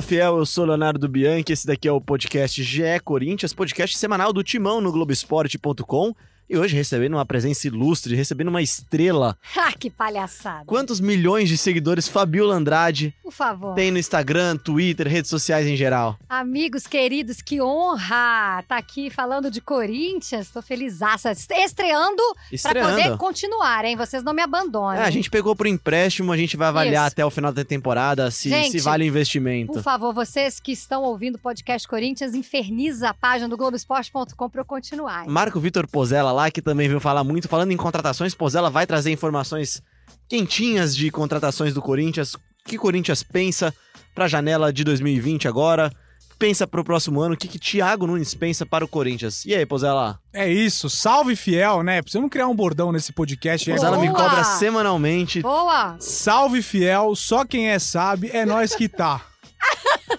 [0.00, 4.32] Fala fiel, eu sou Leonardo Bianchi, esse daqui é o podcast GE Corinthians, podcast semanal
[4.32, 6.14] do Timão no Globoesporte.com.
[6.52, 9.38] E hoje recebendo uma presença ilustre, recebendo uma estrela.
[9.56, 10.64] Ah, que palhaçada.
[10.66, 13.74] Quantos milhões de seguidores Fabiola Andrade Por favor.
[13.76, 16.18] tem no Instagram, Twitter, redes sociais em geral?
[16.28, 20.50] Amigos queridos, que honra tá aqui falando de Corinthians.
[20.50, 21.30] Tô felizaça.
[21.30, 22.90] Estreando, pra Estreando.
[23.02, 23.94] poder continuar, hein?
[23.94, 25.00] Vocês não me abandonem.
[25.00, 27.12] É, a gente pegou por empréstimo, a gente vai avaliar Isso.
[27.12, 29.72] até o final da temporada se, Gente, se vale o investimento.
[29.72, 34.62] Por favor, vocês que estão ouvindo o podcast Corinthians, inferniza a página do Globoesporte.com pra
[34.62, 35.22] eu continuar.
[35.24, 35.30] hein?
[35.30, 39.10] Marco Vitor Pozella lá, que também veio falar muito, falando em contratações, Pozella vai trazer
[39.10, 39.82] informações
[40.28, 43.74] quentinhas de contratações do Corinthians, o que o Corinthians pensa
[44.14, 45.92] pra janela de 2020 agora,
[46.38, 49.44] pensa pro próximo ano, o que, que Thiago Nunes pensa para o Corinthians.
[49.44, 50.18] E aí, Pozella?
[50.32, 52.00] É isso, salve fiel, né?
[52.00, 53.70] Precisamos criar um bordão nesse podcast.
[53.70, 55.42] Pozella me cobra semanalmente.
[55.42, 55.96] Boa!
[55.98, 59.29] Salve fiel, só quem é sabe, é nós que tá.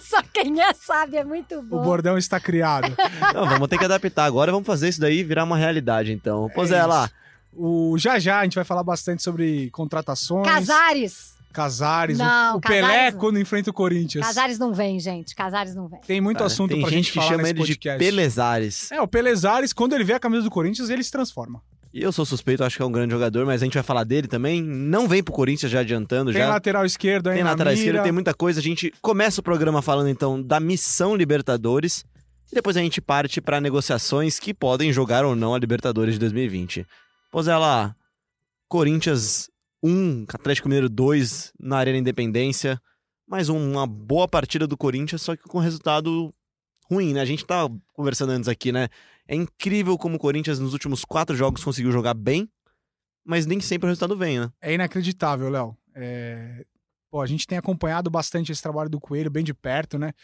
[0.00, 1.82] Só quem é sabe, é muito O bom.
[1.82, 2.92] bordão está criado.
[3.34, 6.48] Não, vamos ter que adaptar agora, vamos fazer isso daí virar uma realidade, então.
[6.54, 7.10] Pozella,
[7.54, 10.46] O, já já a gente vai falar bastante sobre contratações.
[10.46, 11.32] Casares.
[11.52, 12.18] Casares.
[12.18, 13.18] o- Não, o, Casares Pelé não.
[13.18, 14.24] quando enfrenta o Corinthians.
[14.26, 15.34] Casares não vem, gente.
[15.34, 16.00] Casares não vem.
[16.00, 17.98] Tem muito cara, assunto tem pra gente gente que falar chama nesse ele podcast.
[17.98, 18.90] de Pelezares.
[18.90, 21.60] É, o Pelezares, quando ele vê a camisa do Corinthians, ele se transforma.
[21.94, 24.04] E eu sou suspeito, acho que é um grande jogador, mas a gente vai falar
[24.04, 24.62] dele também.
[24.62, 26.48] Não vem pro Corinthians já adiantando, Tem já.
[26.48, 27.78] lateral esquerdo aí Tem lateral mira.
[27.78, 28.60] esquerda, tem muita coisa.
[28.60, 32.04] A gente começa o programa falando então da missão Libertadores.
[32.50, 36.20] E depois a gente parte para negociações que podem jogar ou não a Libertadores de
[36.20, 36.86] 2020.
[37.30, 37.94] Pozela,
[38.68, 39.50] Corinthians
[39.82, 42.80] 1, Atlético Mineiro 2 na Arena Independência.
[43.28, 46.32] Mais uma boa partida do Corinthians, só que com resultado
[46.92, 47.20] ruim, né?
[47.20, 48.88] A gente tava conversando antes aqui, né?
[49.26, 52.48] É incrível como o Corinthians nos últimos quatro jogos conseguiu jogar bem,
[53.24, 54.50] mas nem sempre o resultado vem, né?
[54.60, 55.76] É inacreditável, Léo.
[55.94, 56.64] É,
[57.12, 60.14] Pô, a gente tem acompanhado bastante esse trabalho do Coelho, bem de perto, né?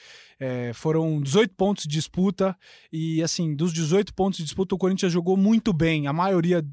[0.41, 2.57] É, foram 18 pontos de disputa
[2.91, 6.65] e, assim, dos 18 pontos de disputa, o Corinthians jogou muito bem, a maioria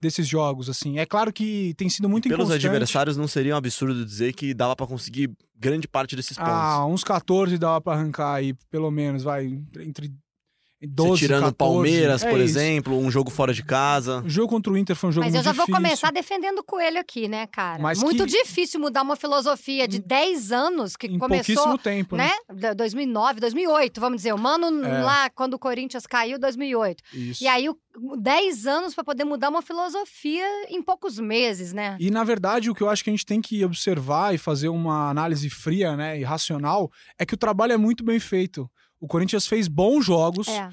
[0.00, 1.00] desses jogos, assim.
[1.00, 2.68] É claro que tem sido muito Pelos inconstante.
[2.68, 6.52] adversários, não seria um absurdo dizer que dava pra conseguir grande parte desses pontos.
[6.52, 10.14] Ah, uns 14 dava pra arrancar aí, pelo menos, vai, entre
[10.86, 11.56] 12 Você tirando 14.
[11.56, 12.58] Palmeiras, É por isso.
[12.58, 14.22] exemplo, um jogo fora de casa.
[14.24, 15.82] O jogo contra o Inter foi um jogo Mas eu já vou difícil.
[15.82, 17.82] começar defendendo o Coelho aqui, né, cara?
[17.82, 22.16] Mas Muito que- difícil mudar uma filosofia de 10 anos que em começou, pouquíssimo tempo,
[22.16, 22.30] né?
[22.48, 22.54] né?
[22.56, 24.32] Da- 2009, 2008, vamos dizer.
[24.34, 25.02] O Mano É.
[25.02, 27.02] lá, quando o Corinthians caiu, 2008.
[27.12, 27.42] Isso.
[27.42, 27.76] E aí, o-
[28.18, 31.96] 10 anos pra poder mudar uma filosofia em poucos meses, né?
[32.00, 34.68] E, na verdade, o que eu acho que a gente tem que observar e fazer
[34.68, 38.68] uma análise fria né, e racional é que o trabalho é muito bem feito.
[39.00, 40.48] O Corinthians fez bons jogos.
[40.48, 40.70] É.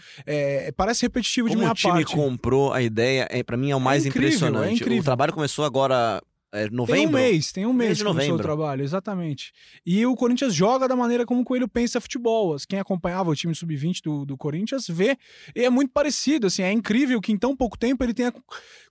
[0.67, 2.13] é, parece repetitivo de Como minha o time parte.
[2.15, 4.75] comprou a ideia, é, para mim é o mais incrível, é impressionante.
[4.75, 5.01] incrível.
[5.01, 6.21] O trabalho começou agora,
[6.53, 7.13] é, Tem um novembro.
[7.13, 8.43] mês, tem um mês Mês de que começou o novembro.
[8.57, 9.51] trabalho, exatamente.
[9.85, 12.55] E o Corinthians joga da maneira como o Coelho pensa futebol.
[12.69, 15.17] Quem acompanhava o time sub-20 do, do Corinthians vê,
[15.55, 18.33] e é muito parecido, assim, é incrível que em tão pouco tempo ele tenha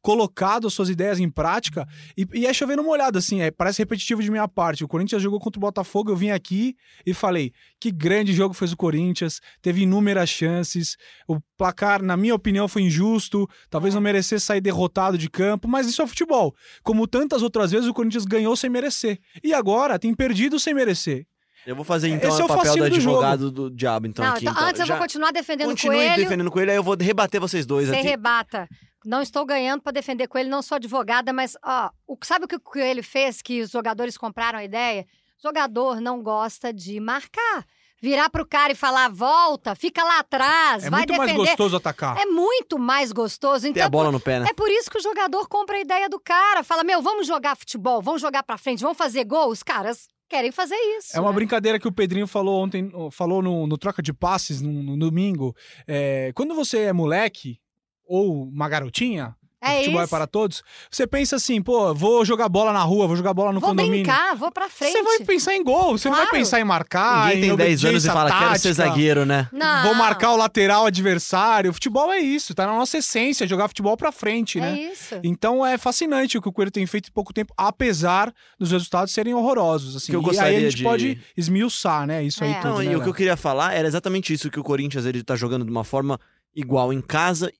[0.03, 3.81] colocado as suas ideias em prática e, e é chovendo uma olhada, assim, é, parece
[3.81, 4.85] repetitivo de minha parte.
[4.85, 8.73] O Corinthians jogou contra o Botafogo, eu vim aqui e falei, que grande jogo fez
[8.73, 10.97] o Corinthians, teve inúmeras chances,
[11.29, 15.87] o placar, na minha opinião, foi injusto, talvez não merecesse sair derrotado de campo, mas
[15.87, 16.55] isso é futebol.
[16.83, 19.19] Como tantas outras vezes, o Corinthians ganhou sem merecer.
[19.43, 21.27] E agora tem perdido sem merecer.
[21.67, 24.07] Eu vou fazer então Esse é o o papel do fascínio do advogado do diabo,
[24.07, 24.43] então Não, aqui.
[24.45, 24.67] então, então.
[24.69, 26.17] antes eu Já vou continuar defendendo o Continue Coelho.
[26.17, 27.89] defendendo o coelho, aí eu vou rebater vocês dois.
[27.89, 28.07] Você aqui.
[28.09, 28.69] rebata.
[29.05, 32.57] Não estou ganhando pra defender Coelho, não sou advogada, mas ó, o- sabe o que
[32.57, 35.07] o Coelho fez que os jogadores compraram a ideia?
[35.43, 37.65] jogador não gosta de marcar.
[38.03, 41.47] Virar pro cara e falar, volta, fica lá atrás, É vai muito mais defender.
[41.49, 42.19] gostoso atacar.
[42.19, 43.63] É muito mais gostoso.
[43.63, 44.47] Tem Então, a bola no pé, né?
[44.51, 46.63] é por isso que o jogador compra a ideia do cara.
[46.63, 49.49] Fala, meu, vamos jogar futebol, vamos jogar pra frente, vamos fazer gol.
[49.49, 51.15] Os caras querem fazer isso.
[51.15, 51.35] É uma né?
[51.35, 55.55] brincadeira que o Pedrinho falou ontem, falou no, no troca de passes no, no domingo.
[55.87, 57.61] É, quando você é moleque
[58.05, 60.11] ou uma garotinha, É futebol é isso.
[60.11, 63.61] para todos, você pensa assim, pô, vou jogar bola na rua, vou jogar bola no
[63.61, 64.05] Vou condomínio.
[64.05, 64.93] brincar, vou pra frente.
[64.93, 66.31] Você vai pensar em gol, você não Claro.
[66.31, 68.75] vai pensar em marcar, Ninguém em tem 10 anos e fala, quero ser tática.
[68.75, 69.49] zagueiro, né?
[69.53, 69.83] Não.
[69.83, 71.73] Vou marcar o lateral adversário.
[71.75, 74.81] Futebol é isso, tá na nossa essência, jogar futebol pra frente, É né?
[74.93, 75.21] isso.
[75.23, 79.13] Então é fascinante o que o Coelho tem feito em pouco tempo, apesar dos resultados
[79.13, 79.95] serem horrorosos.
[79.95, 80.07] Assim.
[80.13, 82.23] Que eu e aí gostaria a gente de- pode esmiuçar, né?
[82.25, 82.61] Isso aí É.
[82.61, 82.71] tudo.
[82.71, 85.23] Não, né, e o que eu queria falar era exatamente isso, que o Corinthians ele
[85.23, 86.19] tá jogando de uma forma
[86.57, 87.53] igual em casa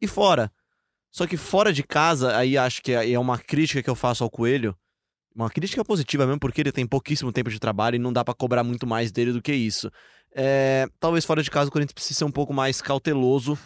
[0.00, 0.50] e fora.
[1.12, 4.30] Só que fora de casa, aí acho que é uma crítica que eu faço ao
[4.30, 4.74] Coelho,
[5.34, 8.32] uma crítica positiva mesmo, porque ele tem pouquíssimo tempo de trabalho e não dá pra
[8.32, 9.90] cobrar muito mais dele do que isso.
[10.34, 13.58] É, talvez fora de casa o Corinthians precise ser um pouco mais cauteloso.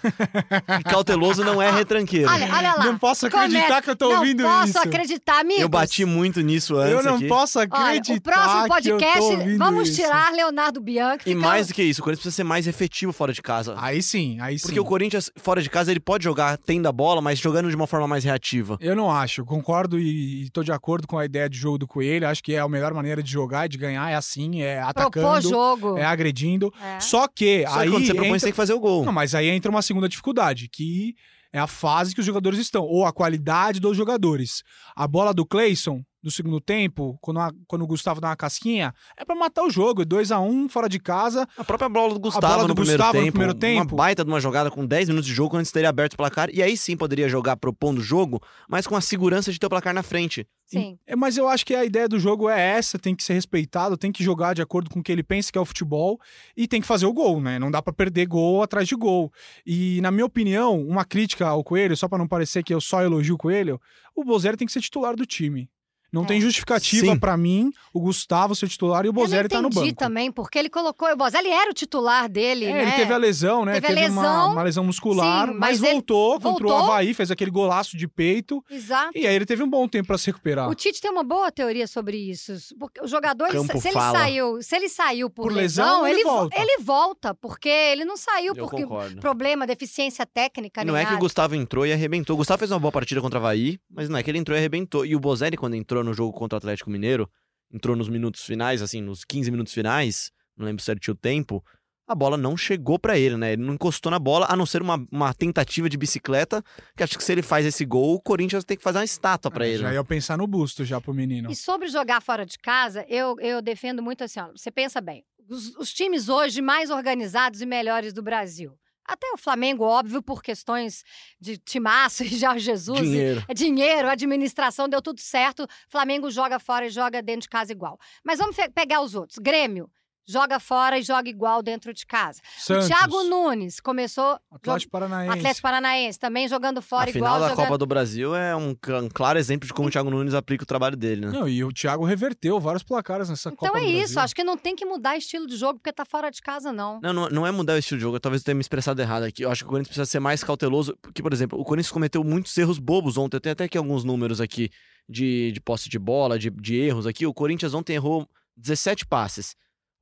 [0.80, 2.28] e cauteloso não é retranqueiro.
[2.30, 2.84] Olha, olha lá.
[2.84, 4.78] Não posso acreditar Come- que eu tô não ouvindo posso isso.
[4.78, 5.62] acreditar, amigos.
[5.62, 7.28] eu bati muito nisso antes Eu não aqui.
[7.28, 8.50] posso Olha, acreditar o próximo
[8.82, 10.00] que eu tô podcast, vamos isso.
[10.02, 11.20] tirar Leonardo Bianchi.
[11.26, 13.74] E fica- mais do que isso, o Corinthians precisa ser mais efetivo fora de casa.
[13.78, 14.80] Aí sim, aí Porque sim.
[14.80, 17.86] o Corinthians, fora de casa, ele pode jogar tendo a bola, mas jogando de uma
[17.86, 18.76] forma mais reativa.
[18.80, 21.86] Eu não acho, concordo e, e tô de acordo com a ideia de jogo do
[21.86, 22.26] Coelho.
[22.28, 24.90] Acho que é a melhor maneira de jogar e de ganhar é assim, é propor
[24.90, 25.96] atacando, jogo.
[25.98, 26.55] é agredindo.
[26.80, 27.00] É.
[27.00, 29.04] Só que Só aí que quando você propõe, entra- você tem que fazer o gol.
[29.04, 31.14] Não, mas aí entra uma segunda dificuldade, que
[31.52, 34.62] é a fase que os jogadores estão, ou a qualidade dos jogadores.
[34.94, 38.92] A bola do Clayson, no segundo tempo, quando, a- quando o Gustavo dá uma casquinha,
[39.16, 40.02] é pra matar o jogo.
[40.02, 41.46] É 2 a 1 um, fora de casa.
[41.56, 43.92] A própria bola do Gustavo, bola do no, primeiro Gustavo no tempo, primeiro tempo.
[43.94, 46.50] Uma baita de uma jogada com 10 minutos de jogo antes teria aberto o placar.
[46.52, 49.70] E aí sim poderia jogar propondo o jogo, mas com a segurança de ter o
[49.70, 50.44] placar na frente.
[50.66, 50.98] Sim.
[51.06, 53.96] É, mas eu acho que a ideia do jogo é essa, tem que ser respeitado,
[53.96, 56.18] tem que jogar de acordo com o que ele pensa que é o futebol
[56.56, 57.56] e tem que fazer o gol, né?
[57.56, 59.32] Não dá pra perder gol atrás de gol.
[59.64, 63.00] E na minha opinião, uma crítica ao Coelho, só pra não parecer que eu só
[63.00, 63.80] elogio o Coelho,
[64.12, 65.70] o Bozelli tem que ser titular do time.
[66.16, 66.26] Não É.
[66.28, 69.68] tem justificativa pra mim o Gustavo ser titular e o Bozelli eu tá não no
[69.68, 69.98] entendi banco.
[69.98, 72.82] também, porque ele colocou o Bozelli era o titular dele, É, né?
[72.82, 73.80] ele teve a lesão, né?
[73.80, 74.52] Teve uma, lesão.
[74.52, 76.76] uma lesão muscular, Sim, mas, mas ele voltou contra o voltou.
[76.92, 78.64] Havaí, fez aquele golaço de peito.
[78.70, 79.12] Exato.
[79.14, 80.68] E aí ele teve um bom tempo pra se recuperar.
[80.70, 82.52] O Tite tem uma boa teoria sobre isso.
[82.78, 86.30] Porque o jogador, ele- se ele saiu, se ele saiu por, Por lesão, ele vo-
[86.30, 86.60] volta.
[86.60, 89.20] ele volta, porque ele não saiu Eu porque concordo.
[89.20, 91.20] problema, deficiência técnica, não é que o nada.
[91.20, 92.34] Gustavo entrou e arrebentou.
[92.34, 94.56] O Gustavo fez uma boa partida contra o Havaí, mas não é que ele entrou
[94.56, 95.04] e arrebentou.
[95.04, 97.28] E o Bozelli, quando entrou no jogo contra o Atlético Mineiro,
[97.70, 101.62] entrou nos minutos finais, assim, nos 15 minutos finais, não lembro certinho o tempo,
[102.08, 103.54] a bola não chegou pra ele, né?
[103.54, 106.62] Ele não encostou na bola, a não ser uma, uma tentativa de bicicleta,
[106.96, 109.50] que acho que se ele faz esse gol, o Corinthians tem que fazer uma estátua
[109.50, 109.78] pra É, ele.
[109.82, 109.94] Já né?
[109.94, 111.50] ia pensar no busto já pro menino.
[111.50, 115.24] E sobre jogar fora de casa, eu, eu defendo muito assim, ó, você pensa bem,
[115.48, 118.72] os, os times hoje mais organizados e melhores do Brasil.
[119.06, 121.04] Até o Flamengo, óbvio, por questões
[121.40, 122.98] de timaço e Jorge Jesus.
[123.00, 123.44] e- Dinheiro.
[123.48, 125.66] É dinheiro, administração, deu tudo certo.
[125.88, 127.98] Flamengo joga fora e joga dentro de casa igual.
[128.24, 129.38] Mas vamos pegar os outros.
[129.38, 129.90] Grêmio
[130.28, 132.40] joga fora e joga igual dentro de casa.
[132.58, 134.38] Santos, O Thiago Nunes começou.
[134.50, 135.38] Atlético Paranaense.
[135.38, 137.34] Atlético Paranaense também jogando fora a igual.
[137.34, 137.66] final da jogando...
[137.66, 140.64] Copa do Brasil é um, cl- um claro exemplo de como o Thiago Nunes aplica
[140.64, 141.32] o trabalho dele, né?
[141.32, 144.20] Não, e o Thiago reverteu vários placares nessa Então Copa é do isso, Brasil.
[144.20, 147.00] acho que não tem que mudar estilo de jogo porque tá fora de casa, não.
[147.02, 148.18] Não, não, não é mudar o estilo de jogo.
[148.18, 149.42] Talvez eu tenha me expressado errado aqui.
[149.42, 150.96] Eu acho que o Corinthians precisa ser mais cauteloso.
[151.00, 153.36] Porque, por exemplo, o Corinthians cometeu muitos erros bobos ontem.
[153.36, 154.70] Eu tenho até aqui alguns números aqui
[155.08, 157.26] de, de posse de bola, de, de erros aqui.
[157.26, 159.54] O Corinthians ontem errou 17 passes.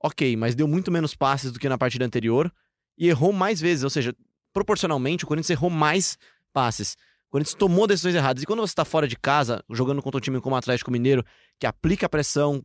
[0.04, 2.52] Ok, mas deu muito menos passes do que na partida anterior.
[2.98, 3.84] E errou mais vezes.
[3.84, 4.14] Ou seja,
[4.52, 6.18] proporcionalmente, o Corinthians errou mais
[6.52, 6.92] passes.
[7.28, 8.42] O Corinthians tomou decisões erradas.
[8.42, 11.24] E quando você está fora de casa, jogando contra um time como o Atlético Mineiro,
[11.58, 12.62] que aplica pressão,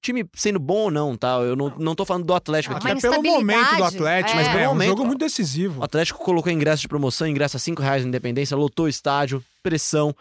[0.00, 1.40] time sendo bom ou não, tá?
[1.40, 2.86] Eu não, não tô falando do Atlético Ah, aqui.
[2.94, 4.42] mas Até pelo momento do Atlético, é.
[4.42, 5.80] mas pelo é um momento, jogo muito decisivo.
[5.80, 9.44] O Atlético colocou ingresso de promoção, ingresso a 5 reais na Independência, lotou o estádio,
[9.64, 10.14] pressão.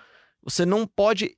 [0.43, 1.37] Você não pode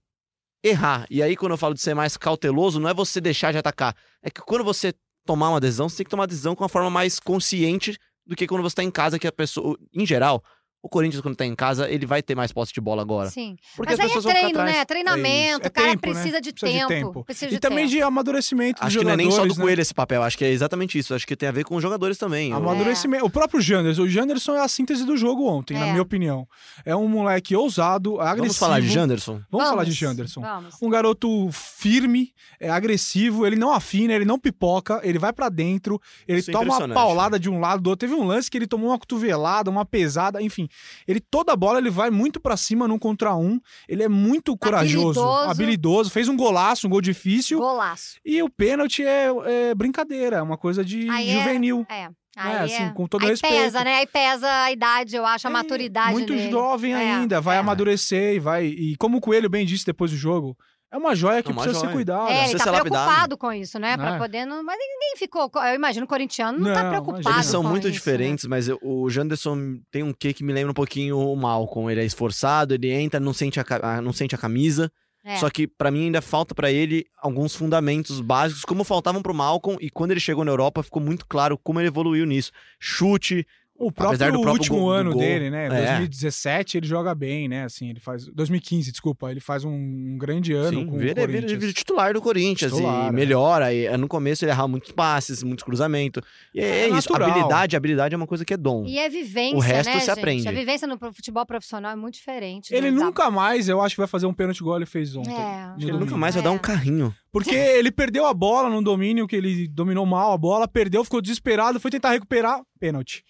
[0.63, 1.06] errar.
[1.10, 3.94] E aí, quando eu falo de ser mais cauteloso, não é você deixar de atacar.
[4.24, 4.94] É que quando você
[5.30, 8.36] tomar uma decisão, você tem que tomar uma decisão com uma forma mais consciente do
[8.36, 9.77] que quando você tá em casa, que a pessoa.
[9.94, 10.44] Em geral,
[10.81, 13.29] o Corinthians, quando tá em casa, ele vai ter mais posse de bola agora.
[13.29, 13.57] Sim.
[13.75, 14.77] Porque Mas as aí é pessoas vão ficar treino, atrás.
[14.77, 14.86] né?
[14.86, 16.13] Treinamento, É o cara tempo, né?
[16.13, 17.24] precisa, de, Precisa de tempo, tempo.
[17.25, 17.89] Precisa E de também tempo.
[17.91, 19.62] de amadurecimento dos Acho que não é nem só do né?
[19.62, 21.13] Coelho esse papel, acho que é exatamente isso.
[21.13, 22.53] Acho que tem a ver com os jogadores também.
[22.53, 23.25] Amadurecimento.
[23.25, 24.03] O próprio Janderson.
[24.03, 25.89] O Janderson é a síntese do jogo ontem, na É.
[25.91, 26.48] minha opinião.
[26.86, 28.39] É um moleque ousado, agressivo.
[28.43, 29.41] Vamos falar de Janderson?
[29.51, 30.41] Vamos falar de Janderson.
[30.41, 30.75] Vamos.
[30.81, 36.00] Um garoto firme, é agressivo, ele não afina, ele não pipoca, ele vai pra dentro,
[36.27, 38.07] ele Isso é toma uma paulada de um lado do outro.
[38.07, 40.69] Teve um lance que ele tomou uma cotovelada, uma pesada, enfim.
[41.08, 43.60] Ele toda a bola ele vai muito pra cima num contra um.
[43.88, 45.50] Ele é muito corajoso, Habilidoso.
[45.50, 47.60] habilidoso, fez um golaço, um gol difícil.
[47.60, 48.18] Golaço.
[48.26, 51.86] E o pênalti é, é brincadeira, é uma coisa de Aí é- juvenil.
[51.90, 52.10] É.
[52.38, 53.54] É, Aí assim, é- com todo Aí respeito.
[53.54, 53.96] pesa, né?
[53.98, 56.50] Aí pesa a idade, eu acho, a É, maturidade Muito dele.
[56.52, 57.60] jovem É, ainda, vai é.
[57.60, 58.66] amadurecer e vai.
[58.66, 60.56] E como o Coelho bem disse depois do jogo,
[60.91, 61.96] é uma joia que É uma precisa ser joia.
[61.96, 62.29] cuidada.
[62.29, 63.03] É, ele precisa tá ser lapidado.
[63.05, 63.96] preocupado com isso, né?
[63.98, 64.17] Pra É.
[64.17, 64.46] poder.
[64.46, 64.63] Não...
[64.63, 65.50] Mas ninguém ficou.
[65.55, 67.22] Eu imagino o corintiano não, tá Não, preocupado.
[67.22, 67.36] imagina.
[67.38, 67.93] Eles são com muito isso, né?
[67.93, 71.91] diferentes, mas eu- o Janderson tem um quê que me lembra um pouquinho o Malcolm.
[71.91, 74.91] Ele é esforçado, ele entra, não sente a, não sente a camisa.
[75.24, 75.36] É.
[75.36, 79.77] Só que pra mim ainda falta pra ele alguns fundamentos básicos, como faltavam pro Malcolm.
[79.81, 82.51] E quando ele chegou na Europa, ficou muito claro como ele evoluiu nisso.
[82.79, 83.46] Chute,
[83.79, 85.21] O Apesar próprio, do próprio último gol- ano gol.
[85.21, 85.67] dele, né?
[85.67, 85.69] É.
[85.69, 87.63] 2017 ele joga bem, né?
[87.63, 91.15] Assim, ele faz 2015, desculpa, ele faz um, um grande ano sim, com vira, o
[91.15, 91.59] vira, Corinthians.
[91.62, 93.12] vira titular do Corinthians Titular, e é.
[93.12, 93.74] melhora.
[93.74, 96.21] E, no começo ele errava muitos passes, muitos cruzamentos.
[96.53, 96.95] E é, É é isso.
[97.09, 97.29] natural.
[97.29, 98.86] Habilidade, habilidade é uma coisa que é dom.
[98.86, 100.19] E é vivência, O resto né, se gente?
[100.19, 100.48] aprende.
[100.48, 102.74] A vivência no futebol profissional é muito diferente.
[102.75, 105.31] Ele da- nunca mais, eu acho que vai fazer um pênalti igual ele fez ontem.
[105.33, 105.74] É.
[105.79, 106.53] ele nunca mais vai dar É.
[106.53, 107.15] um carrinho.
[107.31, 111.21] Porque ele perdeu a bola no domínio, que ele dominou mal a bola, perdeu, ficou
[111.21, 113.24] desesperado, foi tentar recuperar, pênalti.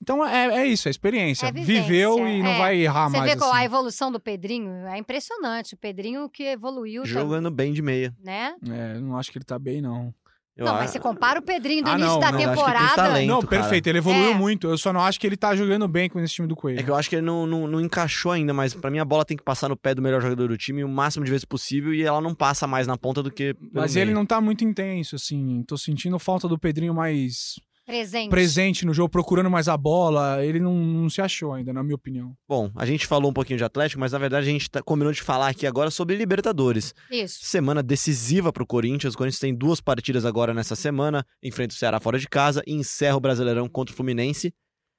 [0.00, 1.46] Então é, é isso, é experiência.
[1.46, 2.58] É vivência, Viveu e não é.
[2.58, 3.30] vai errar Você mais.
[3.30, 3.60] vê qual assim.
[3.60, 4.72] a evolução do Pedrinho?
[4.88, 5.74] É impressionante.
[5.74, 8.12] O Pedrinho que evoluiu, Jogando bem de meia.
[8.20, 8.56] né?
[8.68, 10.12] É, não acho que ele tá bem, não.
[10.54, 12.48] Eu não, a- mas você compara o Pedrinho do Ah, início não, da não, acho
[12.48, 12.94] temporada.
[12.94, 13.26] talento.
[13.26, 13.62] não, cara.
[13.62, 14.34] perfeito, ele evoluiu É.
[14.34, 14.66] muito.
[14.68, 16.78] Eu só não acho que ele tá jogando bem com esse time do Coelho.
[16.78, 19.04] É que eu acho que ele não, não, não encaixou ainda, mas pra mim a
[19.04, 21.44] bola tem que passar no pé do melhor jogador do time o máximo de vezes
[21.46, 23.56] possível e ela não passa mais na ponta do que.
[23.72, 24.16] Mas ele meio.
[24.18, 25.64] não tá muito intenso, assim.
[25.66, 27.54] Tô sentindo falta do Pedrinho mais
[27.84, 28.30] Presente.
[28.30, 30.44] presente no jogo, procurando mais a bola.
[30.44, 32.32] Ele não, não se achou ainda, na minha opinião.
[32.48, 35.12] Bom, a gente falou um pouquinho de Atlético, mas na verdade a gente tá, combinou
[35.12, 36.94] de falar aqui agora sobre Libertadores.
[37.10, 37.40] Isso.
[37.42, 39.14] Semana decisiva pro Corinthians.
[39.14, 41.26] O Corinthians tem duas partidas agora nessa semana.
[41.42, 44.54] Enfrenta o Ceará fora de casa e encerra o Brasileirão contra o Fluminense.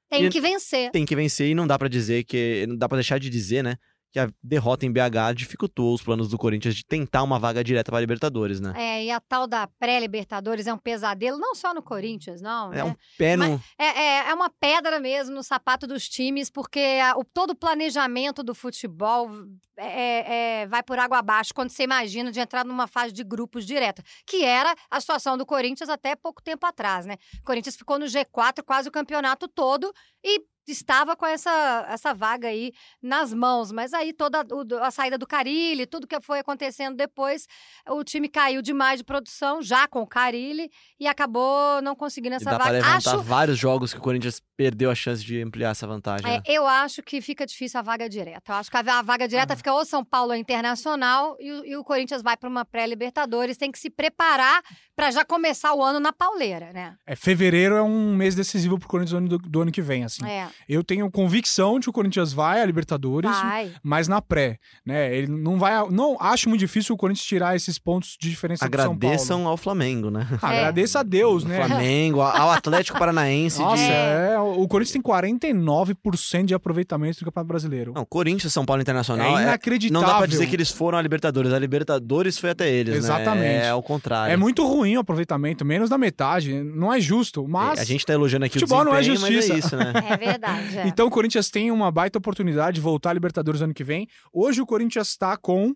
[0.10, 0.92] Tem E- que vencer.
[0.92, 2.66] Tem que vencer e não dá pra dizer que.
[2.68, 3.78] Não dá pra deixar de dizer, né?
[4.14, 7.92] Que a derrota em BH dificultou os planos do Corinthians de tentar uma vaga direta
[7.92, 8.72] pra Libertadores, né?
[8.78, 12.72] É, e a tal da pré-Libertadores é um pesadelo, não só no Corinthians, não.
[12.72, 12.84] É né?
[12.84, 13.60] um pé no.
[13.76, 17.56] É, é, é uma pedra mesmo no sapato dos times, porque a- o, todo o
[17.56, 19.32] planejamento do futebol
[19.78, 23.66] é- é- vai por água abaixo quando você imagina de entrar numa fase de grupos
[23.66, 27.16] direta, que era a situação do Corinthians até pouco tempo atrás, né?
[27.40, 29.92] O Corinthians ficou no G4 quase o campeonato todo
[30.24, 35.18] e estava com essa, essa vaga aí nas mãos, mas aí toda o- a saída
[35.18, 37.46] do Carilli, tudo que foi acontecendo depois,
[37.90, 42.38] o time caiu demais de produção, já com o Carilli, e acabou não conseguindo E
[42.38, 42.78] essa dá pra vaga.
[42.78, 46.26] levantar Acho vários jogos que o Corinthians perdeu a chance de ampliar essa vantagem.
[46.26, 46.44] É, né?
[46.46, 48.54] eu acho que fica difícil a vaga direta.
[48.54, 49.28] Eu acho que a, a vaga Ah.
[49.64, 53.56] Fica ou São Paulo ou Internacional e, o- e o Corinthians vai para uma pré-Libertadores.
[53.58, 54.62] Tem que se preparar
[54.96, 56.96] para já começar o ano na pauleira, né?
[57.08, 60.24] É, fevereiro é um mês decisivo pro Corinthians do, do ano que vem, assim.
[60.26, 63.72] É, Eu tenho convicção de que o Corinthians vai à Libertadores, vai.
[63.82, 65.16] mas na pré, né?
[65.16, 65.74] Ele não vai.
[65.90, 68.96] Não acho muito difícil o Corinthians tirar esses pontos de diferença do São Paulo.
[68.98, 70.28] Agradeçam ao Flamengo, né?
[70.42, 70.58] Ah, É.
[70.60, 71.66] Agradeça a Deus, né?
[71.66, 73.60] Flamengo, ao Atlético Paranaense.
[73.60, 73.92] Nossa, de...
[73.92, 77.94] é, o Corinthians tem 49% de aproveitamento do Campeonato Brasileiro.
[77.96, 79.38] Não, Corinthians, São Paulo Internacional.
[79.40, 80.02] é é- inacreditável.
[80.02, 81.52] Não dá pra dizer que eles foram à Libertadores.
[81.54, 83.42] A Libertadores foi até eles, Exatamente.
[83.44, 83.66] né?
[83.66, 84.34] É ao contrário.
[84.34, 86.54] É muito ruim o aproveitamento, menos da metade.
[86.64, 87.80] Não é justo, mas.
[87.80, 89.54] A gente tá elogiando aqui Futebol o não é mas justiça.
[89.54, 89.94] é isso, né?
[90.10, 90.78] É verdade.
[90.80, 90.88] é.
[90.88, 94.08] Então o Corinthians tem uma baita oportunidade de voltar à Libertadores ano que vem.
[94.32, 95.74] Hoje o Corinthians está com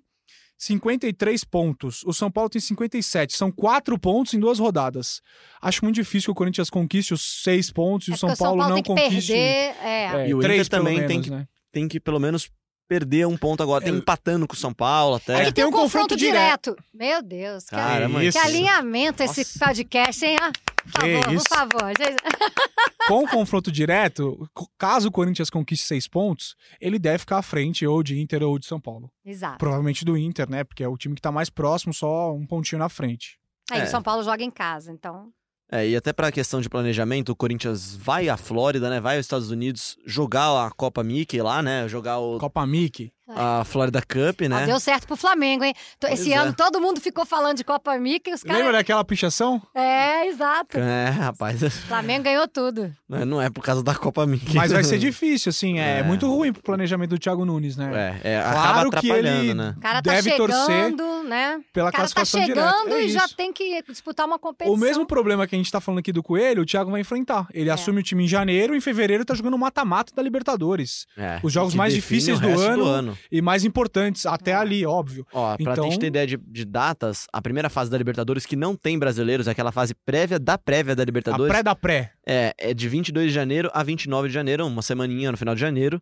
[0.60, 2.04] 53 pontos.
[2.06, 3.36] O São Paulo tem 57.
[3.38, 5.22] São quatro pontos em duas rodadas.
[5.62, 8.64] Acho muito difícil que o Corinthians conquiste os seis pontos e É o São Paulo,
[8.68, 9.32] não tem que conquiste.
[9.34, 9.76] perder.
[9.84, 10.06] É.
[10.24, 11.46] é, E o três, Inter também tem menos, que- né?
[11.72, 12.50] Tem que pelo menos
[12.88, 13.84] perder um ponto agora.
[13.84, 13.98] Tem É.
[13.98, 15.44] empatando com o São Paulo até.
[15.46, 16.76] É, E tem um um confronto confronto direto.
[16.94, 18.40] Meu Deus, que, Caramba, isso.
[18.40, 19.60] que alinhamento esse Nossa.
[19.66, 20.36] podcast, hein?
[20.42, 20.52] Ah,
[20.92, 21.46] por Que favor, isso.
[21.50, 21.94] por favor.
[23.08, 27.86] Com o confronto direto, caso o Corinthians conquiste seis pontos, ele deve ficar à frente
[27.88, 29.10] ou de Inter ou de São Paulo.
[29.26, 29.58] Exato.
[29.58, 30.64] Provavelmente do Inter, né?
[30.64, 33.38] Porque é o time que tá mais próximo, só um pontinho na frente.
[33.72, 33.84] Aí É.
[33.84, 35.30] o São Paulo joga em casa, então.
[35.70, 39.02] É, e até pra questão de planejamento, o Corinthians vai à Flórida, né?
[39.02, 41.88] Vai aos Estados Unidos jogar a Copa Mickey lá, né?
[41.90, 43.12] Jogar o, Copa Mickey.
[43.30, 44.66] A Florida Cup, né?
[44.66, 45.74] deu certo pro Flamengo, hein?
[46.10, 46.36] Esse Pois é.
[46.36, 48.76] ano todo mundo ficou falando de Copa Mickey, os Lembra caras.
[48.78, 49.62] daquela pichação?
[49.76, 50.78] É, exato.
[50.78, 52.94] É, rapaz, O Flamengo ganhou tudo.
[53.10, 54.56] não é por causa da Copa Mickey.
[54.56, 55.80] Mas vai ser difícil, assim.
[55.80, 56.04] É, É.
[56.04, 58.20] muito ruim pro planejamento do Thiago Nunes, né?
[58.24, 59.74] É, é Claro acaba que atrapalhando, ele- né?
[59.78, 60.96] O cara tá Deve chegando, torcer
[61.28, 61.60] né?
[61.74, 63.02] Pela O cara tá classificação chegando direta.
[63.02, 63.36] É e já isso.
[63.36, 64.74] tem que disputar uma competição.
[64.74, 67.48] O mesmo problema que a gente tá falando aqui do Coelho, o Thiago vai enfrentar.
[67.54, 67.74] Ele É.
[67.74, 71.06] assume o time em janeiro, em fevereiro tá jogando o mata-mata da Libertadores.
[71.18, 73.17] É, Os jogos que mais difíceis do resto ano.
[73.32, 74.56] E mais importantes, até É.
[74.56, 75.26] ali, óbvio.
[75.34, 78.56] Ó, pra Então- gente ter ideia de, de datas, a primeira fase da Libertadores que
[78.56, 82.12] não tem brasileiros, é aquela fase prévia da prévia da A Libertadores, pré da pré.
[82.26, 85.62] é, é de 22 de janeiro a 29 de janeiro, uma semaninha no final de
[85.62, 86.02] janeiro.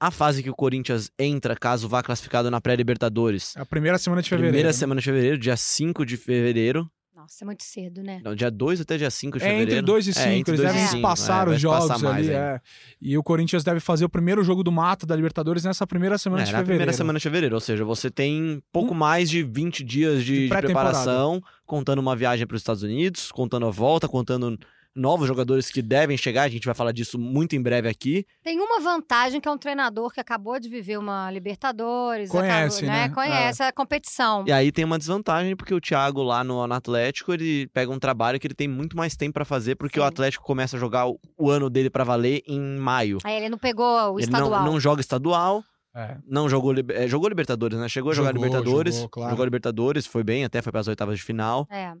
[0.00, 4.28] A fase que o Corinthians entra, caso vá classificado na pré-Libertadores, A primeira semana de
[4.28, 4.52] fevereiro.
[4.52, 4.72] primeira né?
[4.72, 6.90] semana de fevereiro, dia 5 de fevereiro.
[7.22, 8.20] Nossa, é muito cedo, né?
[8.24, 9.70] Não, dia 2 até dia 5 de É fevereiro.
[9.72, 12.06] entre 2 e 5, entre eles devem cinco, espaçar é, os jogos ali.
[12.30, 12.32] ainda.
[12.32, 12.60] É.
[13.00, 16.42] E o Corinthians deve fazer o primeiro jogo do mata da Libertadores nessa primeira semana
[16.42, 16.78] É, de na fevereiro.
[16.78, 20.42] primeira semana de fevereiro, ou seja, você tem pouco mais de 20 dias de, De
[20.42, 24.58] de preparação, contando uma viagem para os Estados Unidos, contando a volta, contando
[24.94, 28.26] novos jogadores que devem chegar, a gente vai falar disso muito em breve aqui.
[28.42, 33.00] Tem uma vantagem que é um treinador que acabou de viver uma Libertadores, Conhece, acabou,
[33.00, 33.08] né?
[33.08, 34.44] Conhece a competição.
[34.46, 37.98] E aí tem uma desvantagem, porque o Thiago lá no, no Atlético, ele pega um
[37.98, 40.08] trabalho que ele tem muito mais tempo para fazer, porque o Sim.
[40.08, 43.18] Atlético começa a jogar o, o ano dele para valer em maio.
[43.24, 44.64] Aí ele não pegou o ele estadual.
[44.64, 45.62] não, não joga estadual,
[45.94, 46.16] É.
[46.26, 47.88] não jogou, é, jogou Libertadores, né?
[47.88, 49.30] Chegou a jogar Jogou, Libertadores, jogou, claro.
[49.30, 51.66] jogou Libertadores, foi bem, até foi para as oitavas de final.
[51.70, 51.92] É.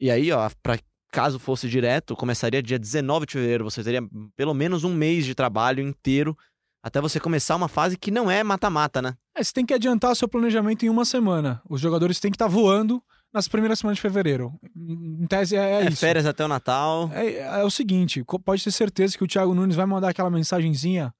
[0.00, 0.78] E aí, ó, pra,
[1.10, 3.64] caso fosse direto, começaria dia 19 de fevereiro.
[3.64, 4.00] Você teria
[4.36, 6.36] pelo menos um mês de trabalho inteiro
[6.82, 9.14] até você começar uma fase que não é mata-mata, né?
[9.36, 11.60] É, você tem que adiantar o seu planejamento em uma semana.
[11.68, 13.02] Os jogadores têm que estar voando
[13.32, 14.52] nas primeiras semanas de fevereiro.
[14.74, 15.98] Em tese é, é É, isso.
[15.98, 17.10] férias até o Natal.
[17.12, 21.12] É, é o seguinte, pode ter certeza que o Thiago Nunes vai mandar aquela mensagenzinha.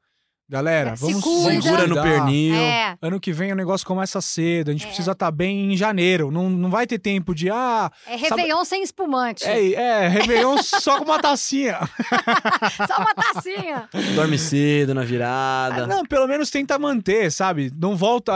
[0.50, 1.62] Galera, É, se vamos cuida.
[1.62, 2.54] Segura no pernil.
[2.56, 2.96] É.
[3.00, 4.86] Ano que vem o negócio começa cedo, a gente É.
[4.88, 6.28] precisa estar bem em janeiro.
[6.32, 9.44] Não, não vai ter tempo de, ah, É Réveillon sem espumante.
[9.44, 11.78] é, é Réveillon só com uma tacinha.
[12.88, 13.88] Só uma tacinha.
[14.16, 15.84] Dorme cedo na virada.
[15.84, 17.70] Ah, Não, pelo menos tenta manter, sabe?
[17.80, 18.32] Não volta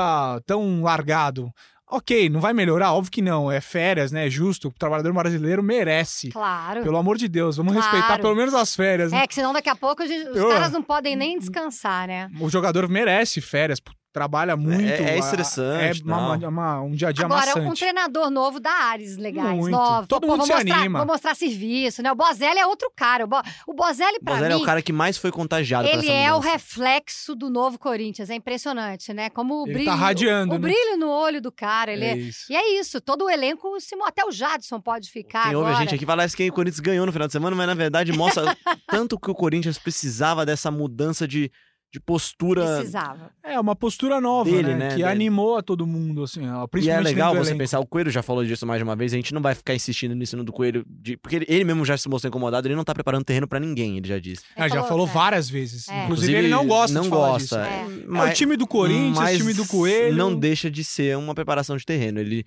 [0.47, 1.51] tão largado.
[1.91, 2.93] Ok, não vai melhorar?
[2.95, 3.51] Óbvio que não.
[3.53, 4.27] É férias, né?
[4.27, 4.69] É justo.
[4.69, 6.31] O trabalhador brasileiro merece.
[6.31, 6.83] Claro.
[6.83, 7.91] Pelo amor de Deus, vamos Claro.
[7.91, 9.13] respeitar pelo menos as férias.
[9.13, 9.23] né?
[9.23, 12.29] É, que senão daqui a pouco gente- os Eu- caras não podem nem descansar, né?
[12.41, 13.81] O jogador merece férias,
[14.15, 14.81] trabalha muito.
[14.81, 17.81] é a- estressante, É uma- uma- uma- um dia a dia Agora, um maçante.
[17.81, 19.73] treinador novo dá ares legais, Muito.
[19.73, 20.07] novos.
[20.09, 20.99] Todo Pô, mundo vou se mostrar, anima.
[21.01, 22.13] Vou mostrar serviço, né?
[22.13, 23.25] O Bozelli é outro cara.
[23.25, 23.43] O, Bo...
[23.67, 26.17] o Bozelli, pra Bozelli mim, é o cara que mais foi contagiado por ele essa
[26.17, 28.31] é o reflexo do novo Corinthians.
[28.31, 29.29] É impressionante, né?
[29.31, 29.91] Como o Ele brilho...
[29.91, 30.69] tá radiando, o, o né?
[30.69, 31.93] brilho no olho do cara.
[31.93, 32.17] Ele É é...
[32.17, 32.53] isso.
[32.53, 33.01] E é isso.
[33.01, 35.77] Todo o elenco, se até o Jadson pode ficar Quem ouve agora.
[35.77, 38.13] a gente aqui parece que o Corinthians ganhou no final de semana, mas na verdade
[38.13, 38.45] mostra
[38.89, 41.51] tanto que o Corinthians precisava dessa mudança de,
[41.95, 42.79] de postura.
[42.79, 43.31] Precisava.
[43.41, 44.75] É, uma postura nova, Dele, né?
[44.75, 44.89] né?
[44.89, 45.05] Que Dele.
[45.05, 46.41] animou a todo mundo, assim,
[46.83, 47.59] E é legal você elenco.
[47.59, 49.77] pensar, o Coelho já falou disso mais de uma vez, a gente não vai ficar
[49.77, 52.75] insistindo nisso no do Coelho, de- porque ele, ele mesmo já se mostrou incomodado, ele
[52.75, 54.43] não tá preparando terreno pra ninguém, ele já disse.
[54.57, 55.11] Ah, já falou, é.
[55.11, 55.89] várias vezes.
[55.89, 56.03] É.
[56.03, 57.63] Inclusive, ele não gosta não de falar gosta.
[57.63, 58.11] disso.
[58.13, 58.19] É.
[58.19, 60.17] É o time do Corinthians, mas o time do Coelho.
[60.17, 62.19] Não deixa de ser uma preparação de terreno.
[62.19, 62.45] Ele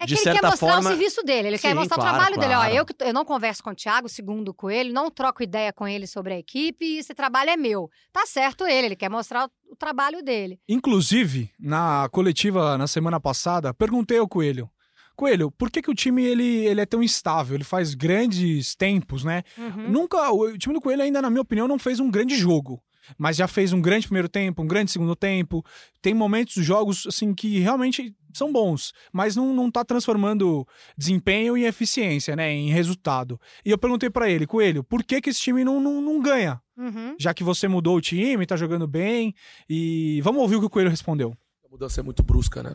[0.00, 1.96] É de que ele quer certa mostrar forma- o serviço dele, ele quer Sim, mostrar
[1.96, 2.54] claro, o trabalho dele.
[2.54, 2.74] Ó, claro.
[3.00, 6.06] eu, eu não converso com o Thiago, segundo o Coelho, não troco ideia com ele
[6.06, 7.90] sobre a equipe e esse trabalho é meu.
[8.12, 10.60] Tá certo ele, ele quer mostrar o, o trabalho dele.
[10.68, 14.70] Inclusive, na coletiva na semana passada, perguntei ao Coelho.
[15.16, 17.56] Coelho, por que, que o time ele, ele é tão instável?
[17.56, 19.42] Ele faz grandes tempos, né?
[19.58, 19.90] Uhum.
[19.90, 20.30] Nunca.
[20.30, 22.80] O time do Coelho ainda, na minha opinião, não fez um grande jogo.
[23.16, 25.64] Mas já fez um grande primeiro tempo, um grande segundo tempo.
[26.00, 31.64] Tem momentos, jogos, assim, que realmente são bons, mas não, não tá transformando desempenho em
[31.64, 32.50] eficiência, né?
[32.52, 33.38] Em resultado.
[33.64, 36.62] E eu perguntei pra ele, Coelho, por que, que esse time não, não, não ganha?
[36.76, 37.16] Uhum.
[37.18, 39.34] Já que você mudou o time, tá jogando bem.
[39.68, 41.36] E vamos ouvir o que o Coelho respondeu.
[41.66, 42.74] A mudança é muito brusca, né?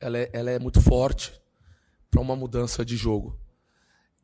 [0.00, 1.32] Ela é, ela é muito forte
[2.10, 3.38] para uma mudança de jogo.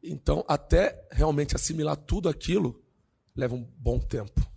[0.02, 2.82] Então, até realmente assimilar tudo aquilo,
[3.36, 4.48] leva um bom tempo.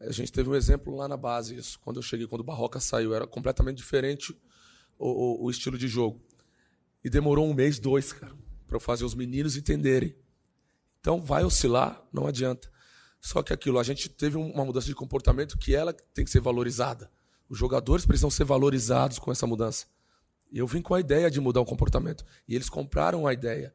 [0.00, 1.78] A gente teve um exemplo lá na base, isso.
[1.80, 4.36] Quando eu cheguei, quando o Barroca saiu, era completamente diferente
[4.98, 6.20] o, o- o estilo de jogo.
[7.04, 8.34] E demorou um mês, dois, cara,
[8.66, 10.14] para fazer os meninos entenderem.
[11.00, 12.70] Então, vai oscilar, não adianta.
[13.20, 16.30] Só que aquilo, a gente teve um- uma mudança de comportamento que ela tem que
[16.30, 17.10] ser valorizada.
[17.48, 19.86] Os jogadores precisam ser valorizados com essa mudança.
[20.50, 22.24] E eu vim com a ideia de mudar o comportamento.
[22.46, 23.74] E eles compraram a ideia.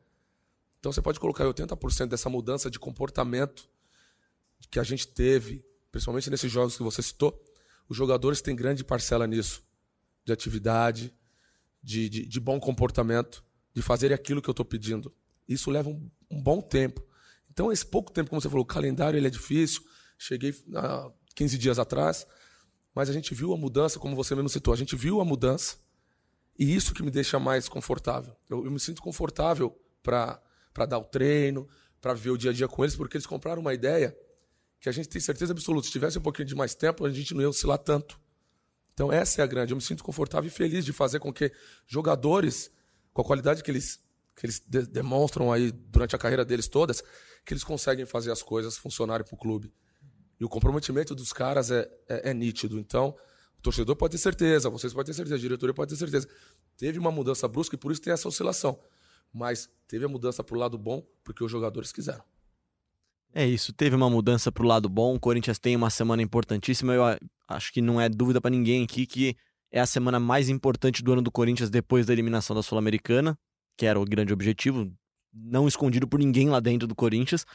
[0.79, 3.69] Então você pode colocar 80% dessa mudança de comportamento
[4.69, 7.41] que a gente teve, principalmente nesses jogos que você citou.
[7.88, 9.63] Os jogadores têm grande parcela nisso.
[10.25, 11.13] De atividade,
[11.84, 15.13] de, de, de bom comportamento, de fazer aquilo que eu estou pedindo.
[15.47, 17.05] Isso leva um, um bom tempo.
[17.49, 19.84] Então, esse pouco tempo, como você falou, o calendário ele é difícil.
[20.17, 22.27] Cheguei há 15 dias atrás,
[22.93, 25.77] mas a gente viu a mudança, como você mesmo citou, a gente viu a mudança
[26.62, 28.36] e isso que me deixa mais confortável.
[28.47, 31.67] Eu, eu me sinto confortável para dar o treino,
[31.99, 34.15] para viver o dia a dia com eles, porque eles compraram uma ideia
[34.79, 35.88] que a gente tem certeza absoluta.
[35.88, 38.20] Se tivesse um pouquinho de mais tempo, a gente não ia oscilar tanto.
[39.02, 39.74] Então, essa é a grande.
[39.74, 41.52] Eu me sinto confortável e feliz de fazer com que
[41.88, 42.70] jogadores,
[43.12, 44.00] com a qualidade que eles,
[44.36, 47.02] que eles de- demonstram aí durante a carreira deles todas,
[47.44, 49.74] que eles conseguem fazer as coisas funcionarem para o clube.
[50.40, 52.78] E o comprometimento dos caras é, é, é nítido.
[52.78, 53.16] Então,
[53.58, 56.30] o torcedor pode ter certeza, vocês podem ter certeza, a diretoria pode ter certeza.
[56.78, 58.80] Teve uma mudança brusca e por isso tem essa oscilação.
[59.34, 62.24] Mas teve a mudança para o lado bom porque os jogadores quiseram.
[63.34, 65.15] É isso, teve uma mudança pro lado bom.
[65.15, 66.94] O Corinthians tem uma semana importantíssima.
[66.94, 67.04] Eu
[67.48, 69.36] acho que não é dúvida pra ninguém aqui que
[69.72, 73.38] é a semana mais importante do ano do Corinthians depois da eliminação da Sul-Americana,
[73.78, 74.91] que era o grande objetivo,
[75.34, 77.46] não escondido por ninguém lá dentro do Corinthians.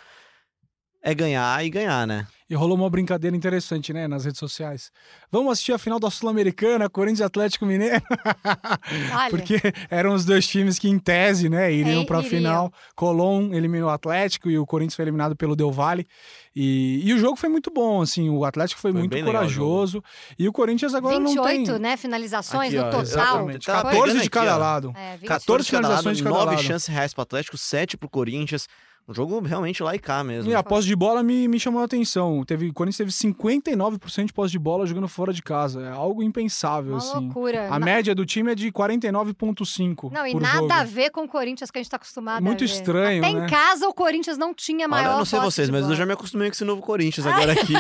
[1.09, 2.27] É ganhar e ganhar, né?
[2.51, 4.91] E rolou uma brincadeira interessante, né, nas redes sociais.
[5.33, 8.03] Vamos assistir a final da Sul-Americana, Corinthians e Atlético Mineiro.
[9.15, 9.31] Olha.
[9.31, 12.31] Porque eram os dois times que, em tese, né, iriam É, pra iriam.
[12.31, 12.73] final.
[12.95, 16.07] Colón eliminou o Atlético e o Corinthians foi eliminado pelo Del Valle.
[16.55, 18.29] E, e o jogo foi muito bom, assim.
[18.31, 20.03] O Atlético foi, Foi muito o corajoso.
[20.39, 21.79] E o Corinthians agora 28, não tem...
[21.81, 21.97] né?
[21.97, 23.03] Finalizações Aqui, no ó, total.
[23.03, 23.67] Exatamente.
[23.67, 24.59] Tá 14 pegando de aqui, cada ó.
[24.59, 24.93] lado.
[24.97, 25.27] É, 28.
[25.29, 26.63] 14 de cada lado, finalizações de cada 9 lado.
[26.63, 28.69] chances reais pro Atlético, 7 pro Corinthians.
[29.09, 30.51] Um jogo realmente lá e cá mesmo.
[30.51, 32.43] E a posse de bola me, me chamou a atenção.
[32.45, 35.81] Teve, o Corinthians teve 59% de posse de bola jogando fora de casa.
[35.83, 37.15] É algo impensável, Uma assim.
[37.27, 37.69] loucura.
[37.69, 40.11] A Na- média do time é de 49,5.
[40.13, 40.73] Não, e por nada jogo.
[40.73, 42.73] a ver com o Corinthians que a gente tá acostumado Muito a ver.
[42.73, 43.45] estranho, Até né?
[43.45, 45.97] em casa o Corinthians não tinha maior Olha, eu não sei vocês, mas eu bola.
[45.97, 47.75] já me acostumei com esse novo Corinthians agora aqui.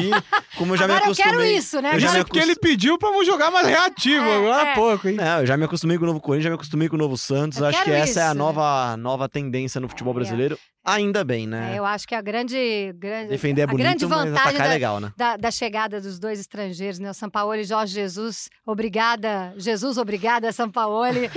[0.57, 1.33] Como eu já Agora me eu acostumei.
[1.39, 1.95] quero isso, né?
[1.97, 4.75] Eu já é porque ele pediu pra jogar mais reativo, É, agora há é.
[4.75, 5.17] pouco, hein?
[5.19, 7.17] É, eu já me acostumei com o novo Corinthians, já me acostumei com o novo
[7.19, 7.59] Santos.
[7.59, 10.17] Eu Acho que essa é a nova, nova tendência no futebol É.
[10.17, 10.57] brasileiro.
[10.87, 11.75] Ainda bem, né?
[11.75, 14.61] É, eu acho que a grande, grande Defender é a bonito, grande mas vantagem atacar
[14.61, 15.13] é da, legal, né?
[15.17, 17.11] da, da chegada dos dois estrangeiros, né?
[17.11, 18.49] O Sampaoli e Jorge Jesus.
[18.65, 21.29] Obrigada, Jesus, obrigada, Sampaoli.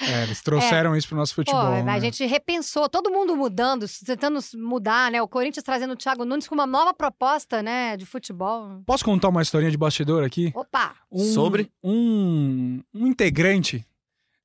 [0.00, 1.60] É, eles trouxeram isso pro nosso Pô, futebol.
[1.60, 2.00] a né?
[2.00, 5.20] gente repensou, todo mundo mudando, tentando mudar, né?
[5.20, 8.82] O Corinthians trazendo o Thiago Nunes com uma nova proposta, né, de futebol.
[8.86, 10.52] Posso contar uma historinha de bastidor aqui?
[10.54, 10.94] Opa!
[11.10, 11.70] Um- Sobre?
[11.82, 13.84] Um, um integrante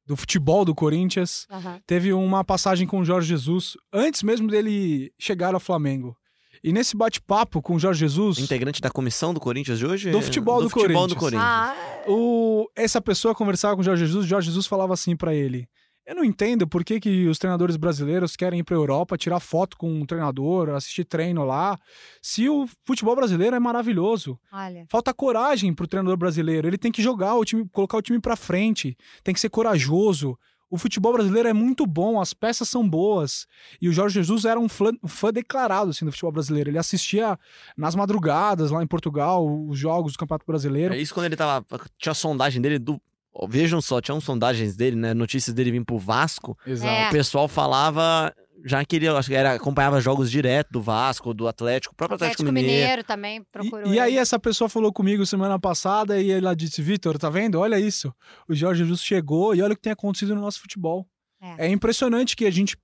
[0.06, 1.80] do futebol do Corinthians Aham.
[1.86, 6.16] teve uma passagem com o Jorge Jesus antes mesmo dele chegar ao Flamengo.
[6.64, 10.12] E nesse bate-papo com o Jorge Jesus, Integrante da comissão do Corinthians de hoje?
[10.12, 11.42] Do futebol do futebol do Corinthians.
[11.42, 11.44] Corinthians.
[11.44, 15.34] Ah, o- essa pessoa conversava com o Jorge Jesus, o Jorge Jesus falava assim pra
[15.34, 15.68] ele:
[16.06, 19.78] Eu não entendo por que, que os treinadores brasileiros querem ir pra Europa, tirar foto
[19.78, 21.78] com um treinador, assistir treino lá,
[22.22, 24.40] se o futebol brasileiro é maravilhoso.
[24.52, 24.86] olha.
[24.90, 26.68] Falta coragem pro treinador brasileiro.
[26.68, 30.38] Ele tem que jogar o time, colocar o time pra frente, tem que ser corajoso.
[30.72, 33.46] O futebol brasileiro é muito bom, as peças são boas.
[33.82, 36.70] E o Jorge Jesus era um fã, um fã declarado assim, do futebol brasileiro.
[36.70, 37.38] Ele assistia
[37.78, 40.94] nas madrugadas lá em Portugal os jogos do Campeonato Brasileiro.
[40.94, 41.66] É isso quando ele tava.
[41.98, 43.02] Tinha a sondagem dele do.
[43.48, 45.14] Vejam só, tinha uns sondagens dele, né?
[45.14, 46.58] Notícias dele vir pro Vasco.
[46.66, 46.92] Exato.
[46.92, 47.08] É.
[47.08, 48.34] O pessoal falava.
[48.64, 52.16] Já que ele acho que era, acompanhava jogos direto do Vasco, do Atlético, o próprio
[52.16, 52.80] Atlético, Atlético Mineiro.
[52.80, 53.92] Mineiro também procurou.
[53.92, 57.60] E, e aí essa pessoa falou comigo semana passada e ela disse, Vitor, tá vendo?
[57.60, 58.14] Olha isso.
[58.48, 61.08] O Jorge Jesus chegou e olha o que tem acontecido no nosso futebol.
[61.42, 61.66] É.
[61.66, 62.78] É, impressionante que a gente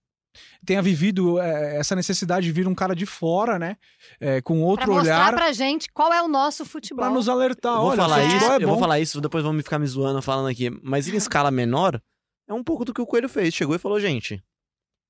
[0.66, 3.78] tenha vivido é, essa necessidade de vir um cara de fora, né?
[4.20, 7.06] É, com outro pra mostrar olhar pra gente qual é o nosso futebol.
[7.06, 7.76] pra nos alertar.
[7.76, 8.80] Eu vou olha, falar isso, é eu vou bom.
[8.80, 10.70] falar isso, depois vão me ficar me zoando falando aqui.
[10.84, 12.02] Mas em escala menor,
[12.48, 13.54] é um pouco do que o Coelho fez.
[13.54, 14.44] Chegou e falou, gente.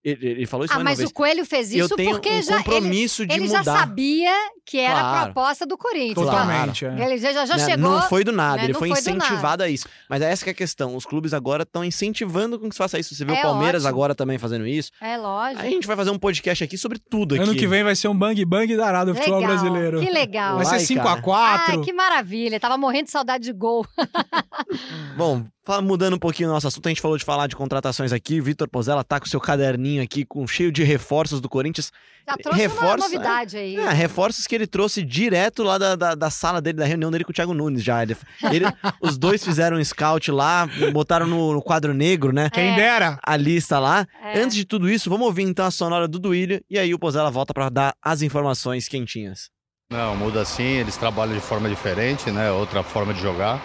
[0.10, 2.30] Ele, ele falou isso Ah, mais uma mas o Coelho fez isso eu tenho porque
[2.30, 3.80] um já ele, compromisso de ele já mudar.
[3.80, 4.34] sabia
[4.66, 5.34] que era a Claro.
[5.34, 6.16] proposta do Corinthians.
[6.16, 6.86] Totalmente.
[6.86, 7.06] é.
[7.06, 7.66] Ele já, já Né?
[7.66, 7.92] chegou.
[7.92, 8.64] Não foi do nada, né?
[8.66, 9.88] ele foi foi do incentivado a isso.
[10.10, 10.96] Mas essa que é a questão.
[10.96, 13.14] Os clubes agora estão incentivando com que se faça isso.
[13.16, 13.90] Você vê É o Palmeiras ótimo.
[13.90, 14.92] agora também fazendo isso.
[15.02, 15.62] É lógico.
[15.62, 17.44] Aí a gente vai fazer um podcast aqui sobre tudo aqui.
[17.44, 20.00] Ano que vem vai ser um bang bang darado do futebol Legal, brasileiro.
[20.00, 20.56] Que legal.
[20.58, 21.22] Vai Vai, ser cara.
[21.22, 21.70] 5x4.
[21.70, 22.60] Ai, que maravilha.
[22.60, 23.86] Tava morrendo de saudade de gol.
[25.18, 25.44] Bom,
[25.82, 28.40] mudando um pouquinho o nosso assunto, a gente falou de falar de contratações aqui.
[28.42, 31.92] Vitor Pozella tá com o seu caderninho aqui, com cheio de reforços do Corinthians.
[32.28, 33.76] Já trouxe uma Reforça, novidade aí.
[33.78, 37.24] É, reforços que ele trouxe direto lá da, da, da sala dele, da reunião dele
[37.24, 38.02] com o Thiago Nunes já.
[38.04, 38.18] Ele,
[38.52, 38.66] ele-
[39.02, 42.50] os dois fizeram um scout lá, botaram no, no quadro negro, né?
[42.50, 42.76] Quem É.
[42.76, 43.20] dera.
[43.24, 44.06] A lista lá.
[44.22, 44.40] É.
[44.42, 47.32] Antes de tudo isso, vamos ouvir então a sonora do Duílio e aí o Pozella
[47.32, 49.50] volta pra dar as informações quentinhas.
[49.90, 52.52] Não, muda sim, eles trabalham de forma diferente, né?
[52.52, 53.62] Outra forma de jogar.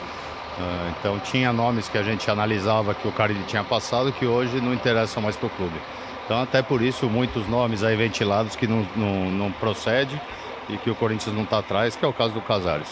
[0.59, 4.61] Ah, então tinha nomes que a gente analisava que o Carilli tinha passado que hoje
[4.61, 5.79] não interessam mais para o clube.
[6.25, 10.21] Então até por isso muitos nomes aí ventilados que não, não, não procede
[10.69, 12.89] e que o Corinthians não está atrás, que é o caso do Casares.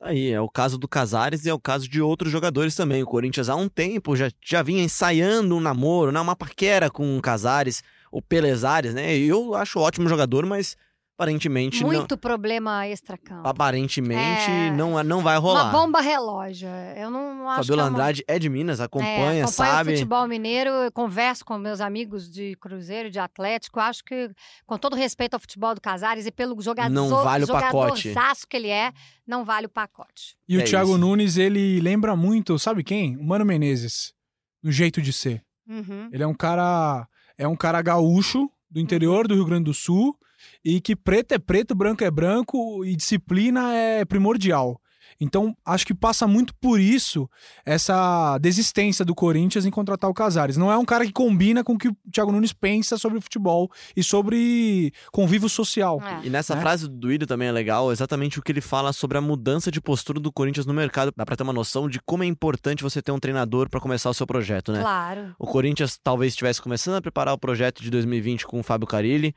[0.00, 3.02] Aí, é o caso do Casares e é o caso de outros jogadores também.
[3.02, 6.20] O Corinthians há um tempo já, já vinha ensaiando um namoro, né?
[6.20, 9.16] uma paquera com o Casares, o Pelezares, né?
[9.16, 10.76] Eu acho ótimo jogador, mas
[11.16, 13.48] aparentemente não, Muito problema extra-campo.
[13.48, 14.70] aparentemente É.
[14.70, 15.64] não, não vai rolar.
[15.64, 16.68] Uma bomba relógio.
[16.94, 17.96] Eu não, não acho Fabiola que é uma...
[17.98, 19.92] Andrade é de Minas, É, acompanha, sabe?
[19.92, 23.80] o futebol mineiro, eu converso com meus amigos de Cruzeiro, de Atlético.
[23.80, 24.30] Acho que,
[24.66, 28.12] com todo respeito ao futebol do Casares e pelo jogador, Não vale o pacote.
[28.48, 28.92] que ele é,
[29.26, 30.36] não vale o pacote.
[30.46, 30.98] E o É Thiago isso.
[30.98, 33.16] Nunes, ele lembra muito, sabe quem?
[33.16, 34.12] O Mano Menezes.
[34.62, 35.42] No jeito de ser.
[35.66, 36.10] Uhum.
[36.12, 37.08] Ele é um cara.
[37.38, 40.16] É um cara gaúcho do interior do Rio Grande do Sul
[40.64, 44.80] e que preto é preto, branco é branco e disciplina é primordial.
[45.20, 47.28] Então, acho que passa muito por isso
[47.64, 50.56] essa desistência do Corinthians em contratar o Casares.
[50.56, 53.70] Não é um cara que combina com o que o Thiago Nunes pensa sobre futebol
[53.96, 56.00] e sobre convívio social.
[56.02, 56.26] É.
[56.26, 56.60] E nessa né?
[56.60, 59.80] frase do Duílio também é legal, exatamente o que ele fala sobre a mudança de
[59.80, 61.12] postura do Corinthians no mercado.
[61.16, 64.10] Dá pra ter uma noção de como é importante você ter um treinador pra começar
[64.10, 64.80] o seu projeto, né?
[64.80, 65.34] Claro.
[65.38, 69.34] O Corinthians talvez estivesse começando a preparar o projeto de 2020 com o Fábio Carilli,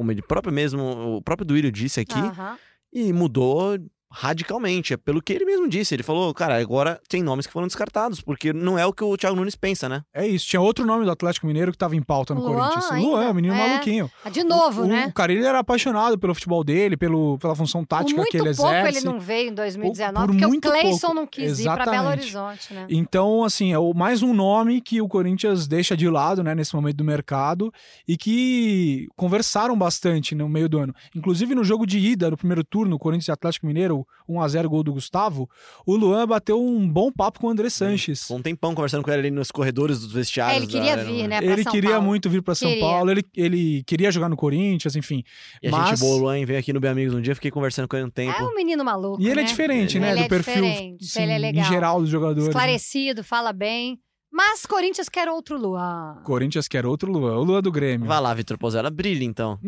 [0.00, 2.56] como ele próprio mesmo, o próprio Duílio disse aqui, Aham.
[2.90, 3.78] e mudou
[4.10, 4.92] radicalmente.
[4.94, 5.94] É pelo que ele mesmo disse.
[5.94, 9.16] Ele falou, cara, agora tem nomes que foram descartados, porque não é o que o
[9.16, 10.02] Thiago Nunes pensa, né?
[10.12, 10.46] É isso.
[10.46, 12.90] Tinha outro nome do Atlético Mineiro que tava em pauta no Luan Corinthians.
[12.92, 13.06] ainda?
[13.08, 13.68] Luan, menino É.
[13.68, 14.10] maluquinho.
[14.24, 15.06] Ah, De novo, o, né?
[15.08, 18.36] O cara, ele era apaixonado pelo futebol dele, pelo, pela função Por tática muito que
[18.38, 18.98] ele pouco exerce.
[18.98, 21.14] ele não veio em 2019, por porque o muito Cleison pouco.
[21.14, 22.20] não quis ir pra Belo Exatamente.
[22.20, 22.86] Horizonte, né?
[22.88, 26.74] Então, assim, é o- mais um nome que o Corinthians deixa de lado, né, nesse
[26.74, 27.72] momento do mercado
[28.06, 30.94] e que conversaram bastante no meio do ano.
[31.14, 34.92] Inclusive no jogo de ida, no primeiro turno, Corinthians e Atlético Mineiro, 1x0 gol do
[34.92, 35.48] Gustavo,
[35.86, 38.30] o Luan bateu um bom papo com o André Sanches.
[38.30, 40.54] Um tempão conversando com ele ali nos corredores dos vestiários.
[40.54, 41.40] É, ele queria vir, né?
[41.40, 42.06] pra Ele São queria Paulo.
[42.06, 42.84] muito vir para São Queria.
[42.84, 45.22] Paulo, ele, ele queria jogar no Corinthians, enfim.
[45.62, 47.50] E a Mas- gente boa, o Luan veio aqui no Bem Amigos um dia, fiquei
[47.50, 48.38] conversando com ele um tempo.
[48.38, 49.20] É um menino maluco.
[49.20, 49.48] E ele é né?
[49.48, 51.64] diferente, Ele né, é do perfil diferente, assim, ele é legal.
[51.64, 52.44] em geral dos jogadores.
[52.44, 52.50] né?
[52.50, 53.98] Esclarecido, fala bem.
[54.32, 56.18] Mas Corinthians quer outro Luan.
[56.24, 58.06] Corinthians quer outro Luan, o Luan do Grêmio.
[58.06, 59.58] Vai lá, Vitor Pozella, brilha então.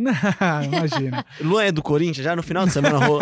[0.65, 1.25] Imagina.
[1.43, 2.25] Luan é do Corinthians?
[2.25, 3.21] Já no final de semana rolou.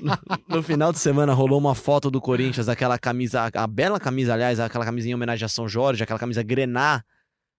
[0.00, 0.18] no,
[0.56, 4.60] no final de semana rolou uma foto do Corinthians, aquela camisa, a bela camisa, aliás,
[4.60, 7.02] aquela camisa em homenagem a São Jorge, aquela camisa grená.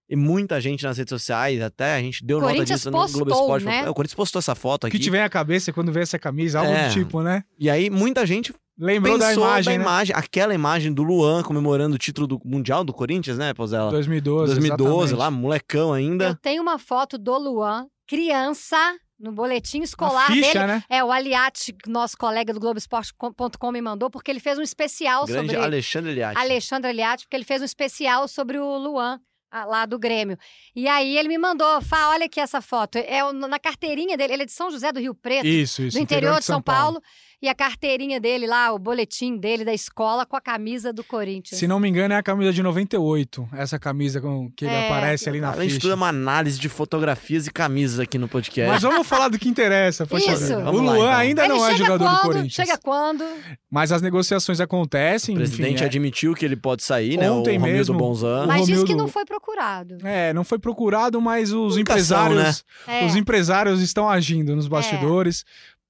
[0.09, 3.39] E muita gente nas redes sociais, até a gente deu nota disso no postou, Globo
[3.41, 3.65] Esporte.
[3.65, 3.85] né?
[3.85, 4.97] É, O Corinthians postou essa foto O aqui.
[4.97, 6.87] que tiver a cabeça quando vê essa camisa, algo É.
[6.89, 7.45] do tipo, né?
[7.57, 9.83] E aí muita gente Lembrou pensou da imagem, né?
[9.83, 13.91] imagem, aquela imagem do Luan comemorando o título do Mundial do Corinthians, né, Pozella?
[13.91, 14.55] 2012.
[14.55, 15.19] 2012, exatamente.
[15.19, 16.39] lá, molecão Eu ainda.
[16.41, 18.77] tenho uma foto do Luan, criança,
[19.19, 20.65] no boletim escolar ficha, dele.
[20.65, 20.83] né?
[20.89, 25.49] É, o Aliati, nosso colega do Globoesporte.com me mandou, porque ele fez um especial Grande
[25.51, 26.39] sobre Alexandre Liatti.
[26.39, 29.19] Alexandre Aliati, porque ele fez um especial sobre o Luan,
[29.53, 30.37] lá do Grêmio.
[30.75, 32.97] E aí ele me mandou, Fá, olha aqui essa foto.
[32.97, 35.97] É na carteirinha dele, ele é de São José do Rio Preto, Isso, isso.
[35.97, 37.01] do interior de São Paulo.
[37.41, 41.57] E a carteirinha dele lá, o boletim dele da escola com a camisa do Corinthians.
[41.59, 43.49] Se não me engano, é a camisa de 98.
[43.53, 44.85] Essa camisa com que ele É.
[44.87, 45.81] aparece ali na Além de ficha.
[45.81, 48.71] tudo, é uma análise de fotografias e camisas aqui no podcast.
[48.71, 50.05] Mas vamos falar do que interessa.
[50.05, 50.43] poxa Isso.
[50.43, 50.59] vida.
[50.59, 51.17] O Vamos lá, Luan então.
[51.19, 52.15] ainda ele não é jogador quando?
[52.17, 52.53] do Corinthians.
[52.53, 53.23] Chega quando?
[53.71, 55.33] Mas as negociações acontecem.
[55.33, 57.31] O presidente enfim, é- admitiu que ele pode sair, né?
[57.31, 58.43] Ontem o Romildo mesmo, Bonzan.
[58.43, 59.97] O Mas diz que Romildo- não foi procurado.
[60.03, 63.03] É, não foi procurado, mas os Nunca são, empresários, É.
[63.05, 65.43] os empresários estão agindo nos bastidores.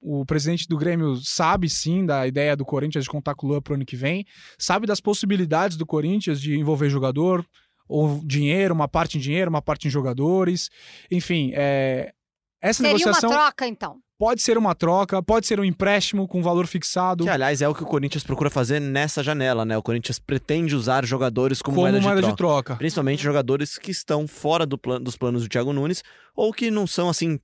[0.04, 3.62] O presidente do Grêmio sabe sim da ideia do Corinthians de contar com o Luan
[3.62, 4.24] pro ano que vem,
[4.58, 7.46] sabe das possibilidades do Corinthians de envolver jogador,
[7.88, 10.70] ou dinheiro, uma parte em dinheiro, uma parte em jogadores.
[11.10, 12.12] Enfim, é,
[12.60, 13.98] essa Seria uma negociação troca, então.
[14.18, 17.22] pode ser uma troca, pode ser um empréstimo com valor fixado.
[17.24, 19.76] Que, aliás, é o que o Corinthians procura fazer nessa janela, né?
[19.76, 22.62] O Corinthians pretende usar jogadores como, como moeda, moeda de, de troca.
[22.64, 22.76] troca.
[22.78, 26.02] Principalmente jogadores que estão fora do plan- dos planos do Thiago Nunes
[26.34, 27.38] ou que não são, assim,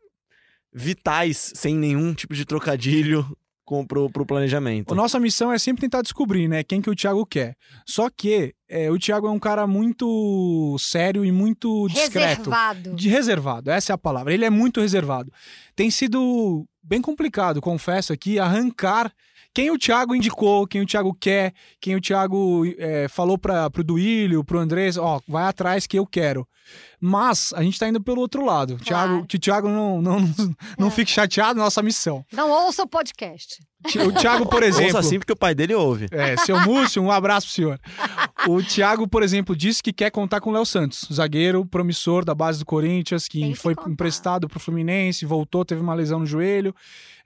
[0.73, 3.27] vitais, sem nenhum tipo de trocadilho
[3.65, 4.93] com, pro, pro planejamento.
[4.93, 7.55] A nossa missão é sempre tentar descobrir, né, quem que o Thiago quer.
[7.87, 12.39] Só que é, o Thiago é um cara muito sério e muito discreto.
[12.39, 12.95] Reservado.
[12.95, 14.33] De reservado, essa é a palavra.
[14.33, 15.33] Ele é muito reservado.
[15.77, 19.13] Tem sido bem complicado, confesso aqui, arrancar
[19.55, 23.83] quem o Thiago indicou, quem o Thiago quer, quem o Thiago é, falou para pro
[23.85, 26.47] Duílio, pro Andrés, ó, vai atrás que eu quero.
[27.01, 28.75] Mas a gente tá indo pelo outro lado.
[28.77, 28.85] Claro.
[28.85, 30.21] Thiago, que o Thiago não, não,
[30.79, 30.91] não É.
[30.91, 32.25] fique chateado na nossa missão.
[32.33, 33.59] Não ouça o podcast.
[34.05, 34.97] O Thiago, por exemplo.
[34.97, 36.07] Ouça assim porque o pai dele ouve.
[36.11, 37.81] É, seu Múcio, um abraço pro senhor.
[38.49, 42.35] O Thiago, por exemplo, disse que quer contar com o Léo Santos, zagueiro promissor da
[42.35, 43.91] base do Corinthians, que, que foi contar.
[43.91, 46.75] emprestado pro Fluminense, voltou, teve uma lesão no joelho.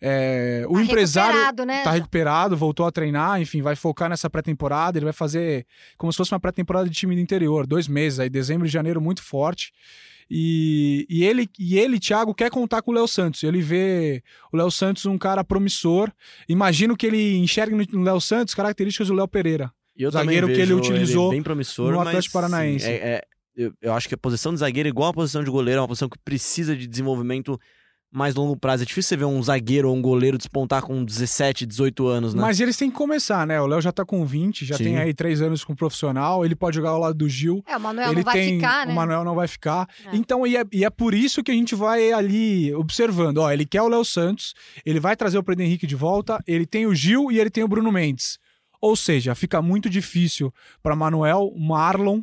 [0.01, 1.83] É, o Tá empresário recuperado, né?
[1.85, 4.99] tá recuperado, voltou a treinar, enfim, vai focar nessa pré-temporada.
[4.99, 8.29] Ele vai fazer como se fosse uma pré-temporada de time do interior, dois meses, aí
[8.29, 9.73] dezembro e janeiro muito forte.
[10.31, 13.43] E, e ele, e ele, Thiago, quer contar com o Léo Santos.
[13.43, 16.11] Ele vê o Léo Santos um cara promissor.
[16.49, 19.73] Imagino que ele enxergue no Léo Santos características do Léo Pereira.
[19.97, 22.85] E eu Zagueiro que ele utilizou bem promissor, no Atlético Paranaense.
[22.87, 23.23] sim, é- é-
[23.55, 25.89] eu, eu acho que a posição de zagueiro, igual a posição de goleiro, é uma
[25.89, 27.61] posição que precisa de desenvolvimento
[28.13, 28.83] mais longo prazo.
[28.83, 32.43] É difícil você ver um zagueiro ou um goleiro despontar com 17, 18 anos, né?
[32.43, 33.61] Mas eles têm que começar, né?
[33.61, 34.85] O Léo já tá com 20, já Sim.
[34.85, 36.45] tem aí três anos com profissional.
[36.45, 37.65] Ele pode jogar ao lado do Gil.
[37.67, 38.55] É, o Manuel ele não vai tem.
[38.57, 38.93] ficar, né?
[38.93, 39.89] O Manuel não vai ficar.
[40.05, 40.15] É.
[40.17, 43.39] Então, e é, e é por isso que a gente vai ali observando.
[43.39, 44.53] Ó, ele quer o Léo Santos,
[44.85, 47.65] ele vai trazer o Pedro Henrique de volta, ele tem o Gil e ele tem
[47.65, 48.39] o Bruno Mendes.
[48.81, 52.21] Ou seja, fica muito difícil para Manuel, Marlon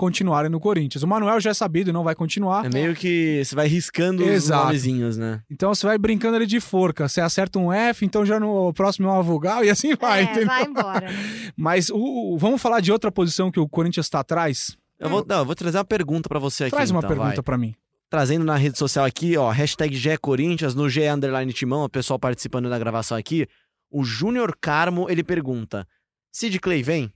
[0.00, 1.02] continuarem no Corinthians.
[1.02, 2.64] O Manuel já é sabido, não vai continuar.
[2.64, 4.64] É meio que você vai riscando os Exato.
[4.64, 5.42] nomezinhos, né?
[5.50, 7.06] Então você vai brincando ali de forca.
[7.06, 10.22] Você acerta um F, então já no próximo é uma vogal e assim vai, é,
[10.24, 10.46] entendeu?
[10.46, 11.06] vai embora.
[11.54, 14.74] Mas o, o- vamos falar de outra posição que o Corinthians está atrás?
[14.98, 16.70] Eu vou, não, eu vou trazer uma pergunta pra você aqui.
[16.70, 17.74] Traz uma então, pergunta para mim.
[18.08, 22.18] Trazendo na rede social aqui, ó, hashtag GE Corinthians, no G Underline Timão, o pessoal
[22.18, 23.46] participando da gravação aqui.
[23.90, 25.86] O Júnior Carmo, ele pergunta:
[26.32, 27.12] Sid Clay vem?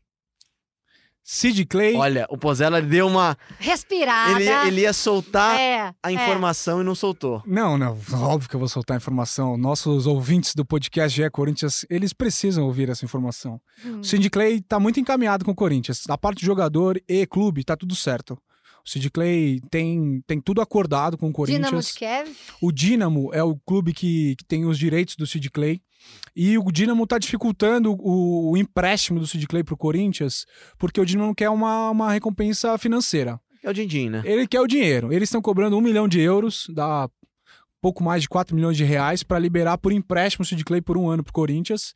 [1.27, 1.97] Sid Clay.
[1.97, 3.35] Olha, o Pozella deu uma.
[3.59, 4.33] Respirada.
[4.33, 6.15] Ele, ia- ele ia soltar É, a é.
[6.15, 7.43] informação e não soltou.
[7.47, 9.57] Não, não, óbvio que eu vou soltar a informação.
[9.57, 13.59] Nossos ouvintes do podcast GE Corinthians, eles precisam ouvir essa informação.
[13.85, 14.01] Hum.
[14.01, 16.03] O Sid Clay tá muito encaminhado com o Corinthians.
[16.07, 18.39] Da parte de jogador e clube, tá tudo certo.
[18.87, 21.87] O Sid Clay tem, tem tudo acordado com o Dinamo Corinthians.
[21.87, 22.31] de Kiev.
[22.61, 25.81] O Dínamo é o clube que, que tem os direitos do Sid Clay.
[26.37, 30.45] E o Dínamo tá dificultando o, o empréstimo do Sid Clay pro Corinthians,
[30.79, 33.41] porque o Dínamo quer uma, uma recompensa financeira.
[33.63, 34.23] É o Dindim, né?
[34.27, 35.11] Ele quer o dinheiro.
[35.11, 37.09] Eles estão cobrando um milhão de euros, dá
[37.85, 40.97] pouco mais de 4 milhões de reais, para liberar por empréstimo o Sid Clay por
[40.97, 41.93] um ano pro Corinthians.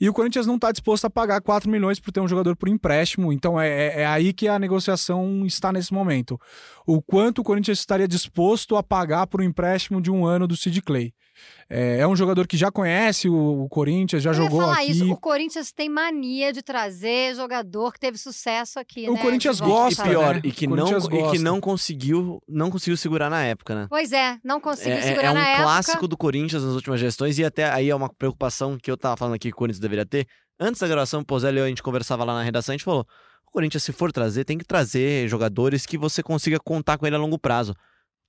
[0.00, 2.68] E o Corinthians não tá disposto a pagar 4 milhões por ter um jogador por
[2.68, 3.32] empréstimo.
[3.32, 6.38] Então é, é- é aí que a negociação está nesse momento.
[6.86, 10.56] O quanto o Corinthians estaria disposto a pagar por um empréstimo de um ano do
[10.56, 11.12] Sid Clay.
[11.68, 14.74] É, é um jogador que já conhece o, o Corinthians, já Eu ia jogou falar
[14.78, 14.90] aqui.
[14.92, 15.10] isso.
[15.12, 19.22] O Corinthians tem mania de trazer jogador que teve sucesso aqui, O né?
[19.22, 20.40] Corinthians gosta, e pior, né?
[20.44, 21.38] e, que O não, Corinthians e que gosta.
[21.42, 23.86] não conseguiu, não conseguiu segurar na época, né?
[23.88, 25.62] Pois é, não conseguiu É, é- segurar é um na época.
[25.64, 29.16] clássico do Corinthians nas últimas gestões, e até aí é uma preocupação que eu tava
[29.16, 30.26] falando aqui que o Corinthians deveria ter.
[30.60, 32.84] Antes da gravação, o Pozelli e eu, a gente conversava lá na redação, a gente
[32.84, 33.06] falou:
[33.46, 37.16] o Corinthians, se for trazer, tem que trazer jogadores que você consiga contar com ele
[37.16, 37.74] a longo prazo.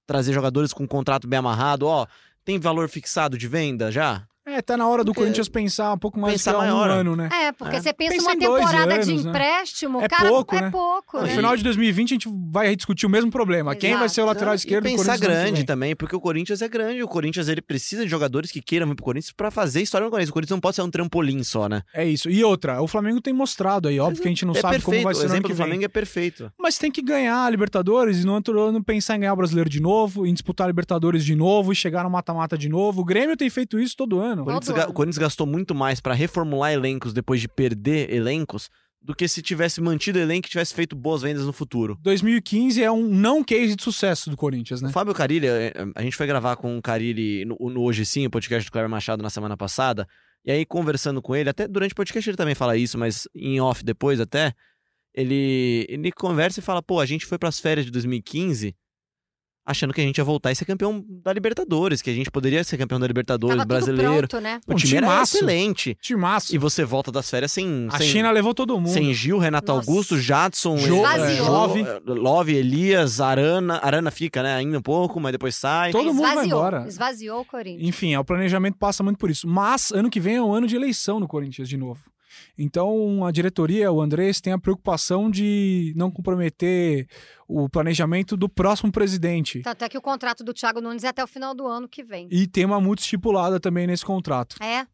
[0.08, 2.06] Trazer jogadores com contrato bem amarrado, ó.
[2.46, 4.28] Tem valor fixado de venda já?
[4.48, 6.90] É, tá na hora do Porque- Corinthians pensar um pouco mais Pensar que um maior.
[6.90, 7.30] ano, né?
[7.34, 7.82] É, porque É.
[7.82, 9.30] você pensa Pensa uma temporada de anos, né?
[9.32, 10.70] empréstimo, É cara, pouco, é né?
[10.70, 11.36] pouco, No né?
[11.36, 13.76] final de 2020 a gente vai discutir o mesmo problema.
[13.76, 14.14] Quem vai Exato.
[14.14, 16.62] ser o lateral Não, esquerdo e do pensar Corinthians que grande também, porque o Corinthians
[16.62, 17.02] é grande.
[17.02, 20.12] O Corinthians ele precisa de jogadores que queiram vir pro Corinthians pra fazer história no
[20.12, 20.30] Corinthians.
[20.30, 21.82] O Corinthians não pode ser um trampolim só, né?
[21.92, 22.30] É isso.
[22.30, 24.86] E outra, o Flamengo tem mostrado aí, óbvio que a gente não é sabe perfeito.
[24.86, 25.56] como vai o ser ano exemplo do.
[25.56, 26.52] Flamengo é perfeito.
[26.60, 29.70] Mas tem que ganhar a Libertadores e no outro ano pensar em ganhar o Brasileiro
[29.72, 33.02] de novo, em disputar a Libertadores de novo e chegar no mata-mata de novo.
[33.02, 34.35] O Grêmio tem feito isso todo ano.
[34.42, 34.90] O Corinthians, ano.
[34.90, 38.70] o Corinthians gastou muito mais pra reformular elencos depois de perder elencos
[39.02, 41.96] do que se tivesse mantido elenco e tivesse feito boas vendas no futuro.
[42.02, 44.90] 2015 é um não case de sucesso do Corinthians, né?
[44.90, 48.26] O Fábio Carilli, eh, a gente foi gravar com o Carilli no, no Hoje Sim,
[48.26, 50.08] o podcast do Cleber Machado na semana passada.
[50.44, 53.62] E aí, conversando com ele, até durante o podcast ele também fala isso, mas em
[53.62, 54.54] off depois até,
[55.14, 58.76] ele, ele conversa e fala: pô, a gente foi pras férias de 2015
[59.66, 62.64] achando que a gente ia voltar e ser campeão da Libertadores, que a gente poderia
[62.64, 64.28] ser campeão da Libertadores, Tava tudo brasileiro.
[64.28, 64.60] pronto, né?
[64.68, 65.38] O Um time era timaço.
[65.38, 65.98] excelente.
[66.02, 66.56] Timaço.
[66.56, 67.88] E você volta das férias sem.
[67.92, 68.08] A sem...
[68.08, 68.90] China levou todo mundo.
[68.90, 69.90] Sem Gil, Renato Nossa.
[69.90, 71.50] Augusto, Jadson, Jo- eh, Esvaziou.
[71.52, 73.80] Love, Love, Elias, Arana.
[73.82, 74.56] Arana fica, né?
[74.56, 75.92] Ainda um pouco, mas depois sai.
[75.92, 76.86] Todo mundo vai esvaziou, embora.
[76.88, 77.88] Esvaziou o Corinthians.
[77.88, 79.48] Enfim, é, o planejamento passa muito por isso.
[79.48, 82.02] Mas ano que vem é um ano de eleição no Corinthians de novo.
[82.58, 87.08] Então a diretoria, o Andrés, tem a preocupação de não comprometer
[87.48, 89.62] o planejamento do próximo presidente.
[89.62, 92.04] Tanto é que o contrato do Thiago Nunes é até o final do ano que
[92.04, 92.28] vem.
[92.32, 94.56] E tem uma multa estipulada também nesse contrato.
[94.64, 94.86] É,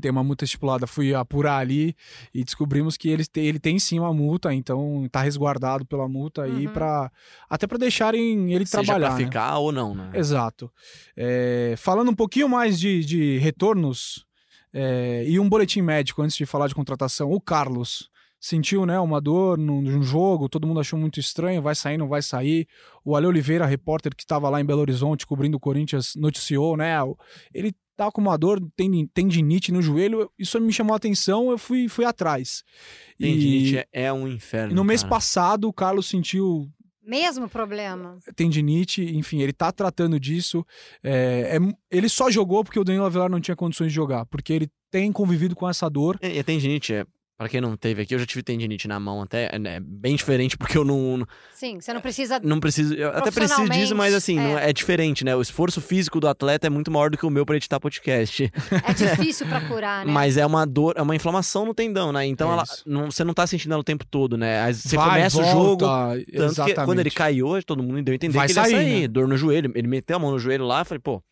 [0.00, 0.86] Tem uma multa estipulada.
[0.86, 1.94] Fui apurar ali
[2.32, 6.44] e descobrimos que ele tem, ele tem sim uma multa, então tá resguardado pela multa
[6.44, 6.72] aí Uhum.
[6.72, 7.12] para
[7.48, 9.08] até para deixarem ele Seja trabalhar.
[9.10, 9.24] pra né?
[9.26, 10.10] ficar ou não, né?
[10.14, 10.72] Exato.
[11.14, 14.24] É, falando um pouquinho mais de, de retornos
[14.72, 19.20] é, e um boletim médico antes de falar de contratação, o Carlos sentiu né, uma
[19.20, 22.66] dor num, num jogo, todo mundo achou muito estranho, vai sair, não vai sair.
[23.04, 26.94] O Ale Oliveira, repórter que estava lá em Belo Horizonte cobrindo o Corinthians, noticiou, né?
[27.54, 31.58] Ele tá com uma dor, tem tendinite no joelho, isso me chamou a atenção, eu
[31.58, 32.64] fui, fui atrás.
[33.16, 34.74] Tendinite E é- é um inferno.
[34.74, 35.10] no mês cara.
[35.10, 36.68] passado, o Carlos sentiu
[37.02, 38.18] mesmo problema.
[38.36, 40.64] tendinite, enfim, ele tá tratando disso.
[41.02, 44.52] É, é- ele só jogou porque o Danilo Avelar não tinha condições de jogar, porque
[44.52, 46.18] ele tem convivido com essa dor.
[46.22, 47.04] E a tendinite, é,
[47.42, 49.50] pra quem não teve aqui, eu já tive tendinite na mão até.
[49.52, 52.40] É né, bem diferente, porque eu não, Sim, você não precisa.
[52.42, 52.94] não preciso.
[52.94, 54.72] Eu até preciso disso, mas assim, não é.
[54.72, 55.34] diferente, né?
[55.36, 58.50] O esforço físico do atleta é muito maior do que o meu pra editar podcast.
[58.88, 60.12] É difícil pra curar, né?
[60.22, 62.24] Mas é uma dor, é uma inflamação no tendão, né?
[62.26, 64.72] Então É ela, não- você não tá sentindo ela o tempo todo, né?
[64.72, 65.84] Você Vai, começa o jogo.
[65.86, 66.84] volta, Tanto que exatamente.
[66.84, 69.00] quando ele caiu, todo mundo deu a entender Vai que ele ia sair, sair.
[69.02, 69.08] né?
[69.08, 69.72] Dor no joelho.
[69.74, 71.22] Ele meteu a mão no joelho lá e falei, pô,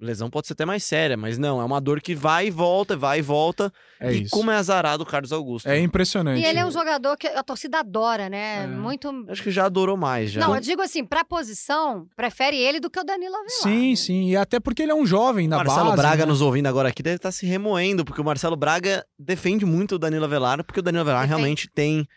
[0.00, 2.96] lesão pode ser até mais séria, mas não, é uma dor que vai e volta,
[2.96, 3.72] vai e volta.
[4.00, 4.30] É e isso.
[4.30, 5.68] como é azarado o Carlos Augusto.
[5.68, 6.42] É impressionante.
[6.42, 8.64] E ele é um jogador que a torcida adora, né?
[8.64, 8.66] É.
[8.66, 9.26] Muito.
[9.28, 10.40] Acho que já adorou mais, já.
[10.40, 13.62] Não, eu digo assim, pra posição, prefere ele do que o Danilo Avelar.
[13.62, 14.30] Sim, sim.
[14.30, 16.02] E até porque ele é um jovem o da Marcelo base.
[16.02, 16.30] Braga né?
[16.30, 19.98] nos ouvindo agora aqui deve estar se remoendo, porque o Marcelo Braga defende muito o
[19.98, 21.38] Danilo Avelar, porque o Danilo Avelar Defende.
[21.38, 22.08] realmente tem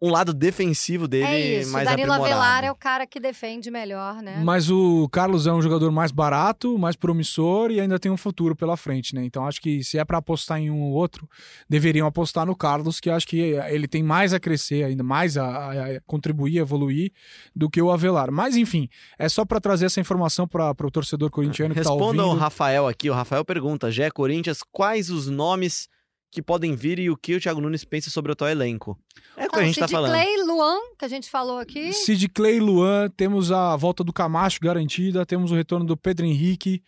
[0.00, 2.34] um lado defensivo dele É isso, o mais Danilo aprimorado.
[2.40, 4.40] Avelar é o cara que defende melhor, né?
[4.44, 8.54] Mas o Carlos é um jogador mais barato, mais promissor e ainda tem um futuro
[8.54, 9.24] pela frente, né?
[9.24, 11.26] Então acho que se é pra apostar em um ou outro,
[11.66, 15.46] deveriam apostar no Carlos, que acho que ele tem mais a crescer, ainda mais a,
[15.46, 17.10] a- a contribuir, a evoluir
[17.54, 18.30] do que o Avelar.
[18.30, 22.04] Mas enfim, é só pra trazer essa informação para o torcedor corintiano que tá Responda
[22.22, 22.22] ouvindo.
[22.22, 23.08] ao Rafael aqui.
[23.08, 25.88] O Rafael pergunta: Gé Corinthians, quais os nomes
[26.36, 28.98] que podem vir e o que o Thiago Nunes pensa sobre o atual elenco.
[29.38, 30.10] É o que Então, a gente tá Sid falando.
[30.10, 31.94] Clay, Luan, que a gente falou aqui.
[31.94, 36.82] Sid Clay, Luan, temos a volta do Camacho garantida, temos o retorno do Pedro Henrique.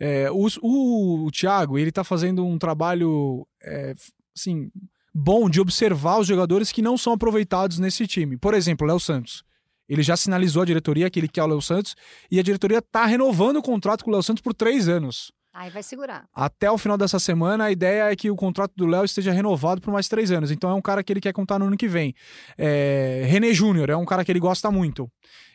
[0.00, 3.92] É, o, o, o Thiago, ele tá fazendo um trabalho, é,
[4.34, 4.70] assim,
[5.14, 8.38] bom de observar os jogadores que não são aproveitados nesse time.
[8.38, 9.44] Por exemplo, o Léo Santos.
[9.86, 11.94] Ele já sinalizou à diretoria que ele quer o Léo Santos
[12.30, 15.30] e a diretoria tá renovando o contrato com o Léo Santos por três anos.
[15.56, 16.26] Aí vai segurar.
[16.34, 19.80] Até o final dessa semana, a ideia é que o contrato do Léo esteja renovado
[19.80, 20.50] por mais três anos.
[20.50, 22.12] Então é um cara que ele quer contar no ano que vem.
[22.58, 23.22] É...
[23.28, 25.08] René Júnior é um cara que ele gosta muito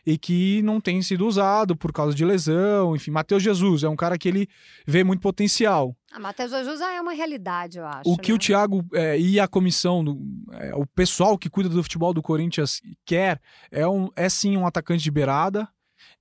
[0.06, 2.95] e que não tem sido usado por causa de lesão.
[2.95, 4.47] Enfim, Matheus Jesus é um cara que ele
[4.88, 5.93] vê muito potencial.
[6.14, 8.10] A Matheus Jesus é uma realidade, eu acho.
[8.10, 8.36] O que né?
[8.36, 10.18] o Thiago é, e a comissão, do-
[10.54, 14.66] é, o pessoal que cuida do futebol do Corinthians quer é, um, é sim um
[14.66, 15.68] atacante de beirada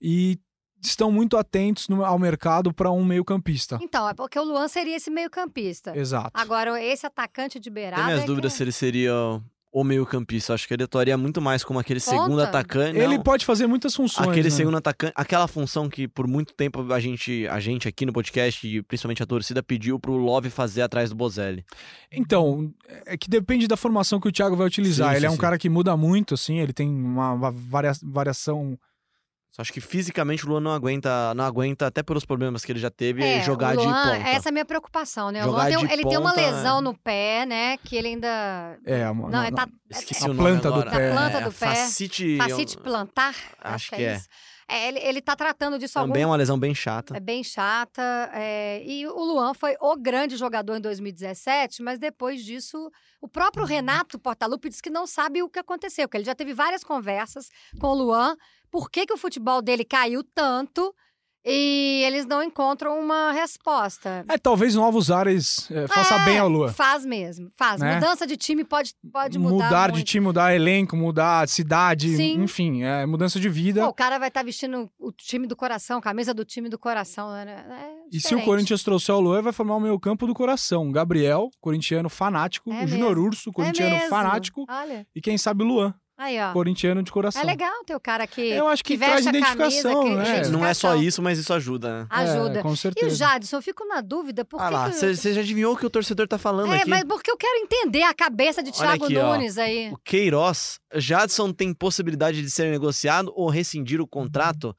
[0.03, 0.37] e
[0.81, 3.79] estão muito atentos no- ao mercado para um meio-campista.
[3.83, 5.97] Então, é porque o Luan seria esse meio-campista.
[5.97, 6.31] Exato.
[6.35, 7.97] Agora, esse atacante de beirada.
[7.97, 8.57] Tenho minhas é dúvidas que...
[8.59, 9.13] se ele seria
[9.71, 10.55] o meio-campista.
[10.55, 12.11] Acho que ele atuaria muito mais como aquele Ponta?
[12.11, 12.99] segundo atacante.
[12.99, 13.23] Ele não.
[13.23, 14.27] pode fazer muitas funções.
[14.29, 14.55] Aquele né?
[14.55, 18.67] segundo atacante, aquela função que por muito tempo a gente, a gente aqui no podcast
[18.67, 21.65] e principalmente a torcida pediu pro Love fazer atrás do Bozelli.
[22.11, 22.73] Então,
[23.05, 25.09] é que depende da formação que o Thiago vai utilizar.
[25.11, 25.39] Sim, ele sim, é um sim.
[25.41, 28.79] cara que muda muito, assim, ele tem uma va- varia- variação.
[29.59, 32.79] Só acho que fisicamente o Luan não aguenta, não aguenta até pelos problemas que ele
[32.79, 34.29] já teve É, jogar Luan, de ponta.
[34.29, 35.43] Essa é a minha preocupação, né?
[35.43, 36.81] O Jogar Luan tem- de ele tem uma ponta, lesão é.
[36.81, 37.77] no pé, né?
[37.79, 38.79] Que ele ainda.
[38.87, 39.67] É, uma, Não, uma- ele tá.
[39.91, 40.91] Esqueci A o nome planta do agora.
[40.93, 41.13] pé.
[41.13, 41.67] Na planta É, do pé.
[41.75, 43.35] Facite, Facite plantar.
[43.61, 44.15] acho que é.
[44.15, 44.29] isso.
[44.71, 47.17] É, ele, ele tá tratando disso há algum Também é uma lesão bem chata.
[47.17, 48.03] É bem chata.
[48.35, 52.91] é, E o Luan foi o grande jogador em 2017, mas depois disso,
[53.21, 56.53] o próprio Renato Portaluppi disse que não sabe o que aconteceu, porque ele já teve
[56.53, 57.49] várias conversas
[57.81, 58.37] com o Luan,
[58.71, 60.95] por que, que o futebol dele caiu tanto
[61.51, 64.25] e eles não encontram uma resposta.
[64.29, 66.73] É, talvez novos ares é, faça É, bem ao Lua.
[66.73, 67.81] Faz mesmo, faz.
[67.81, 67.95] Né?
[67.95, 69.65] Mudança de time pode, pode mudar.
[69.65, 70.07] Mudar de muito.
[70.07, 72.43] time, mudar elenco, mudar de cidade, Sim.
[72.43, 73.83] enfim, é mudança de vida.
[73.83, 77.31] Pô, o cara vai estar vestindo o time do coração, camisa do time do coração.
[77.31, 77.65] Né?
[77.71, 78.43] É e se o.
[78.45, 80.91] Corinthians trouxer o Luan, vai formar o meio campo do coração.
[80.91, 82.71] Gabriel, corintiano fanático.
[82.71, 83.09] É o mesmo.
[83.09, 84.67] Urso, É corintiano fanático.
[84.69, 86.53] Olha, E quem sabe o Luan, aí, ó.
[86.53, 87.41] corintiano de coração.
[87.41, 88.41] É legal ter o cara que.
[88.43, 90.25] Eu acho que, que veste traz a camisa, identificação, que- né?
[90.25, 91.03] gente, Não é só Identificação.
[91.03, 92.07] isso, mas isso ajuda, né?
[92.11, 92.59] Ajuda.
[92.59, 93.17] É, com E o certeza.
[93.17, 95.91] Jadson, eu fico na dúvida, por Ah que lá, você já adivinhou o que o
[95.91, 96.91] torcedor tá falando É, aqui?
[96.91, 99.33] mas porque eu quero entender a cabeça de Thiago aqui, ó.
[99.37, 99.91] Nunes aí.
[99.93, 104.77] O Queiroz, Jadson tem possibilidade de ser negociado ou rescindir o contrato?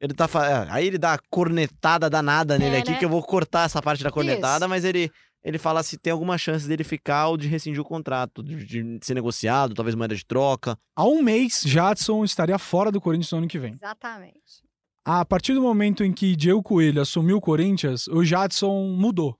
[0.00, 2.98] Ele tá fa- é, Aí ele dá a cornetada danada nele É, aqui, né?
[2.98, 4.68] que eu vou cortar essa parte da cornetada, Isso.
[4.68, 5.10] mas ele,
[5.44, 8.98] ele fala se tem alguma chance dele ficar ou de rescindir o contrato, de, de
[9.04, 10.78] ser negociado, talvez moeda de troca.
[10.94, 13.72] Há um mês, Jadson estaria fora do Corinthians no ano que vem.
[13.72, 14.62] Exatamente.
[15.04, 19.36] A partir do momento em que Diego Coelho assumiu o Corinthians, o Jadson mudou.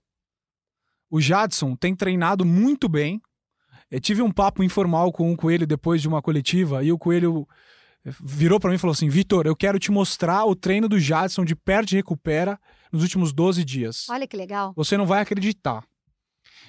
[1.09, 3.21] O Jadson tem treinado muito bem.
[3.89, 7.47] Eu tive um papo informal com o Coelho depois de uma coletiva e o Coelho
[8.03, 10.99] eh, virou pra mim e falou assim: Vitor, eu quero te mostrar o treino do
[10.99, 12.59] Jadson de perde e recupera
[12.91, 14.09] nos últimos 12 dias.
[14.09, 14.73] Olha que legal.
[14.75, 15.85] Você não vai acreditar.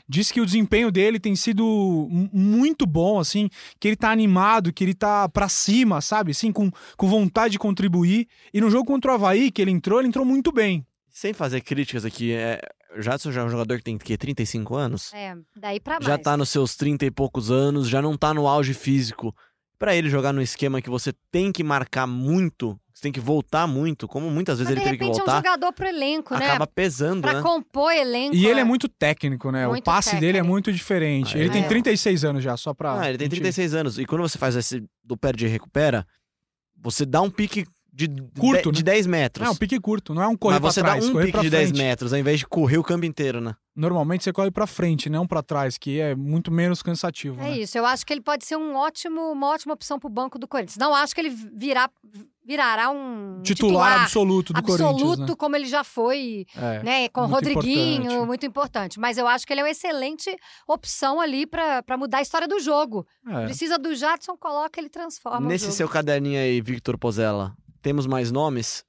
[0.09, 3.49] Diz que o desempenho dele tem sido mu- muito bom, assim,
[3.81, 6.33] que ele tá animado, que ele tá pra cima, sabe?
[6.33, 8.29] Assim, com, com vontade de contribuir.
[8.53, 10.87] E no jogo contra o Havaí, que ele entrou, ele entrou muito bem.
[11.11, 12.61] Sem fazer críticas aqui, é...
[12.99, 15.13] o Jadson já é um jogador que tem que 35 anos?
[15.15, 16.05] É, daí pra mais.
[16.07, 19.35] já tá nos seus 30 e poucos anos, já não tá no auge físico.
[19.79, 23.67] Pra ele jogar no esquema que você tem que marcar muito, você tem que voltar
[23.67, 26.35] muito, como muitas vezes Mas ele teve que repente é um voltar, jogador pro elenco,
[26.39, 26.47] né?
[26.47, 27.43] acaba pesando, Pra né?
[27.43, 28.35] compor elenco.
[28.37, 29.67] E ele é muito técnico, né?
[29.67, 30.49] o Muito passe dele é técnico.
[30.51, 31.37] muito diferente.
[31.37, 31.53] Ah, ele é.
[31.53, 33.01] tem 36 anos já, só pra.
[33.01, 33.99] Ah, ele tem gente- 36 anos.
[33.99, 36.07] E quando você faz esse do perde e recupera,
[36.81, 37.67] você dá um pique
[37.97, 38.09] de,
[38.41, 38.93] Curto, de, de né?
[38.93, 39.47] 10 metros.
[39.47, 41.27] É um pique curto, não é um correr Mas você pra dá trás, um correr
[41.27, 41.79] pique de 10 frente.
[41.83, 43.55] metros, ao invés de correr o campo inteiro, né?
[43.77, 47.41] Normalmente você corre pra frente, não pra trás, que é muito menos cansativo.
[47.41, 47.59] É né?
[47.59, 50.47] isso, eu acho que ele pode ser um ótimo, uma ótima opção pro banco do
[50.47, 50.77] Corinthians.
[50.77, 51.89] Não acho que ele virá,
[52.45, 55.29] virará um Titular, absoluto do absoluto Corinthians.
[55.31, 55.37] Né?
[55.37, 56.83] como ele já foi, É.
[56.83, 57.09] né?
[57.09, 58.27] Com o muito Rodriguinho, importante.
[58.27, 59.01] muito importante.
[59.01, 60.37] Mas eu acho que ele é uma excelente
[60.69, 63.07] opção ali pra pra mudar a história do jogo.
[63.29, 63.45] É.
[63.45, 65.77] Precisa do Jadson, coloca, ele transforma Nesse o jogo.
[65.77, 67.55] seu caderninho aí, Victor Pozella,
[67.85, 68.83] temos mais nomes?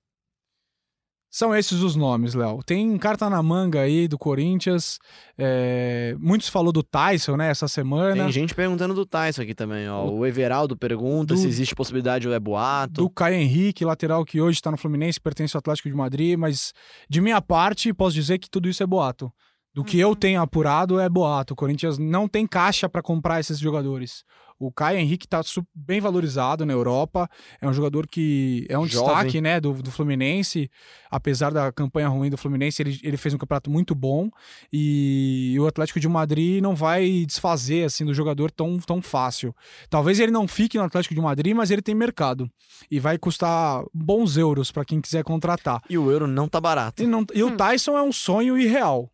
[1.30, 2.64] São esses os nomes, Léo.
[2.66, 4.98] Tem carta na manga aí do Corinthians.
[5.38, 8.24] é, Muitos falou do Tyson, né, essa semana.
[8.24, 10.06] Tem gente perguntando do Tyson aqui também, ó.
[10.10, 12.94] O Everaldo pergunta do- se existe possibilidade ou é boato.
[13.02, 16.72] Do Caio Henrique, lateral que hoje está no Fluminense, pertence ao Atlético de Madrid, mas
[17.10, 19.30] de minha parte, posso dizer que tudo isso é boato.
[19.76, 20.16] Do que eu Uhum.
[20.16, 21.54] tenho apurado é boato.
[21.54, 24.24] O Corinthians não tem caixa para comprar esses jogadores.
[24.58, 27.30] O Caio Henrique tá su- bem valorizado na Europa.
[27.62, 29.10] É um jogador que é um Jovem.
[29.14, 30.72] destaque né, do, do Fluminense.
[31.12, 34.30] Apesar da campanha ruim do Fluminense, ele, ele fez um campeonato muito bom.
[34.72, 39.54] E o Atlético de Madrid não vai desfazer assim do jogador tão, tão fácil.
[39.90, 42.50] Talvez ele não fique no Atlético de Madrid, mas ele tem mercado.
[42.90, 45.82] E vai custar bons euros para quem quiser contratar.
[45.90, 47.04] E o euro não tá barato.
[47.04, 47.48] E, não- e Hum.
[47.54, 49.12] o Tyson é um sonho irreal.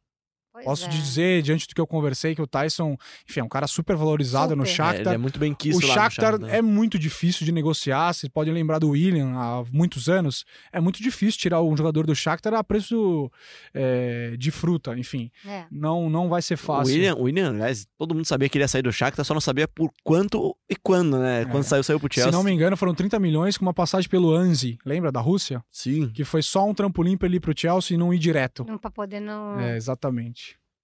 [0.53, 0.89] Pois Posso é.
[0.89, 2.97] dizer, diante do que eu conversei, que o Tyson,
[3.29, 4.71] enfim, é um cara super valorizado no Super.
[4.71, 5.07] É, Shakhtar.
[5.07, 6.57] ele é muito bem o quisto lá no Shakhtar Shakhtar, né?
[6.57, 8.13] é muito difícil de negociar.
[8.13, 10.43] Vocês podem lembrar do William há muitos anos.
[10.71, 13.31] É muito difícil tirar um jogador do Shakhtar a preço
[13.73, 15.31] é, de fruta, enfim.
[15.45, 15.65] É.
[15.71, 16.93] Não, não vai ser O fácil.
[16.93, 19.41] William, o William, aliás, todo mundo sabia que ele ia sair do Shakhtar, só não
[19.41, 21.45] sabia por quanto e quando, né?
[21.45, 22.13] Quando saiu, saiu pro É.
[22.13, 22.31] Se Chelsea.
[22.31, 25.63] não me engano, foram 30 milhões com uma passagem pelo Anzi, lembra da Rússia?
[25.71, 28.65] Sim, Que foi só um trampolim pra ele ir pro Chelsea e não ir direto.
[28.67, 29.59] Não pra poder não.
[29.59, 30.40] É, exatamente.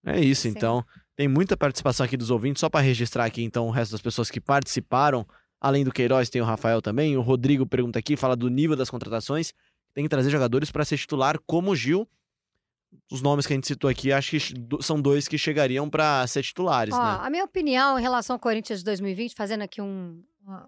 [0.07, 0.43] É isso.
[0.43, 0.49] Sim.
[0.49, 0.83] Então,
[1.15, 2.59] tem muita participação aqui dos ouvintes.
[2.59, 5.25] Só pra registrar aqui, então, o resto das pessoas que participaram.
[5.59, 7.17] Além do Queiroz, tem o Rafael também.
[7.17, 9.53] O Rodrigo pergunta aqui, fala do nível das contratações.
[9.93, 12.07] Tem que trazer jogadores pra ser titular, como o Gil.
[13.11, 14.39] Os nomes que a gente citou aqui, acho que
[14.81, 17.19] são dois que chegariam pra ser titulares, Ó, né?
[17.21, 20.23] a minha opinião em relação ao Corinthians de 2020, fazendo aqui um.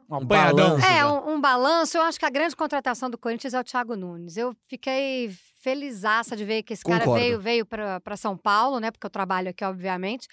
[0.09, 0.77] Um apanhadão.
[0.80, 1.97] É, um, um balanço.
[1.97, 4.36] Eu acho que a grande contratação do Corinthians é o Thiago Nunes.
[4.36, 7.23] Eu fiquei felizaça de ver que esse cara Concordo.
[7.23, 8.91] veio, veio para São Paulo, né?
[8.91, 10.27] Porque eu trabalho aqui, obviamente.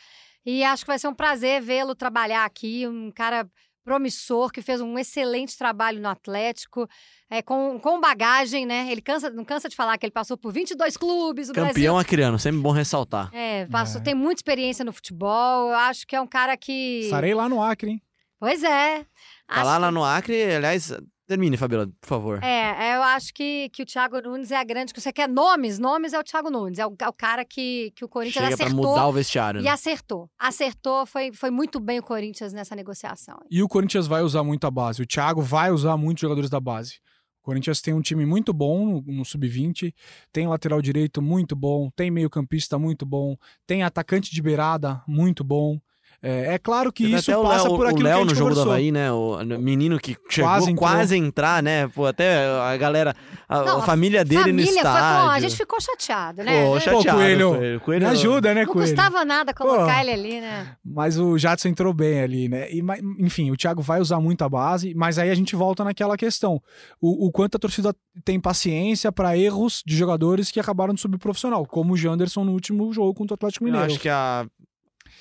[0.45, 2.87] E acho que vai ser um prazer vê-lo trabalhar aqui.
[2.89, 3.49] Um cara
[3.85, 6.89] promissor, que fez um excelente trabalho no Atlético,
[7.31, 8.89] é, com, com bagagem, né?
[8.91, 11.97] Ele cansa, não cansa de falar que ele passou por 22 clubes, o Brasil Campeão
[11.97, 13.31] acriano, sempre bom ressaltar.
[13.33, 14.05] é, passou, É.
[14.05, 15.69] tem muita experiência no futebol.
[15.69, 17.03] Eu acho que é um cara que.
[17.05, 18.03] Estarei lá no Acre, hein?
[18.41, 19.07] Pois é.
[19.47, 20.93] Tá Acho lá, lá no Acre, aliás,
[21.27, 22.43] termine, Fabiola, por favor.
[22.43, 24.93] É, é, eu acho que, que o Thiago Nunes é a grande.
[24.95, 25.79] Você quer nomes?
[25.79, 26.79] Nomes é o Thiago Nunes.
[26.79, 28.91] É o, é o cara que, que o Corinthians Chega pra acertou.
[28.91, 29.61] mudar o vestiário.
[29.61, 29.71] E né?
[29.71, 30.31] acertou.
[30.39, 33.39] Acertou, foi, foi muito bem o Corinthians nessa negociação.
[33.51, 35.03] E o Corinthians vai usar muito a base.
[35.03, 37.01] O Thiago vai usar muitos jogadores da base.
[37.41, 39.95] O Corinthians tem um time muito bom no, no sub-20,
[40.33, 45.79] tem lateral direito muito bom, tem meio-campista muito bom, tem atacante de beirada muito bom.
[46.23, 48.23] É, é claro que Teve isso até passa Léo- por aquilo o Léo que a
[48.25, 48.73] gente no jogo do conversou.
[48.73, 49.13] Havaí, né?
[49.13, 51.87] O menino que chegou Quase quase, a entrar, né?
[51.89, 53.15] Pô, até a galera,
[53.49, 55.25] a, Não, a família dele no Família foi estádio.
[55.25, 55.31] com.
[55.31, 56.65] A gente ficou chateado, né?
[56.67, 57.19] Pô, chateado.
[57.19, 57.81] Coelho, Coelho.
[57.81, 58.89] Coelho- Me ajuda, né, Não Coelho?
[58.89, 60.01] custava nada colocar Pô.
[60.01, 60.77] ele ali, né?
[60.85, 62.71] Mas o Jadson entrou bem ali, né?
[62.73, 62.83] E,
[63.19, 66.61] enfim, o Thiago vai usar muito a base, mas aí a gente volta naquela questão.
[67.01, 67.95] O, o quanto a torcida
[68.25, 72.53] tem paciência para erros de jogadores que acabaram de subir profissional, como o Janderson no
[72.53, 73.93] último jogo contra o Atlético Eu Mineiro.
[73.93, 74.47] acho que a.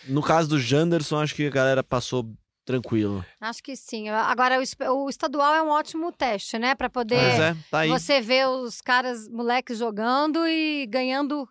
[0.08, 2.30] No caso do Janderson, acho que a galera passou
[2.66, 3.24] tranquilo.
[3.40, 4.10] Acho que sim.
[4.10, 4.60] Agora,
[4.92, 6.76] o, estadual é um ótimo teste, né?
[6.76, 7.16] Pra poder.
[7.16, 7.90] É, tá aí.
[7.90, 11.48] Você vê os caras, moleques jogando e ganhando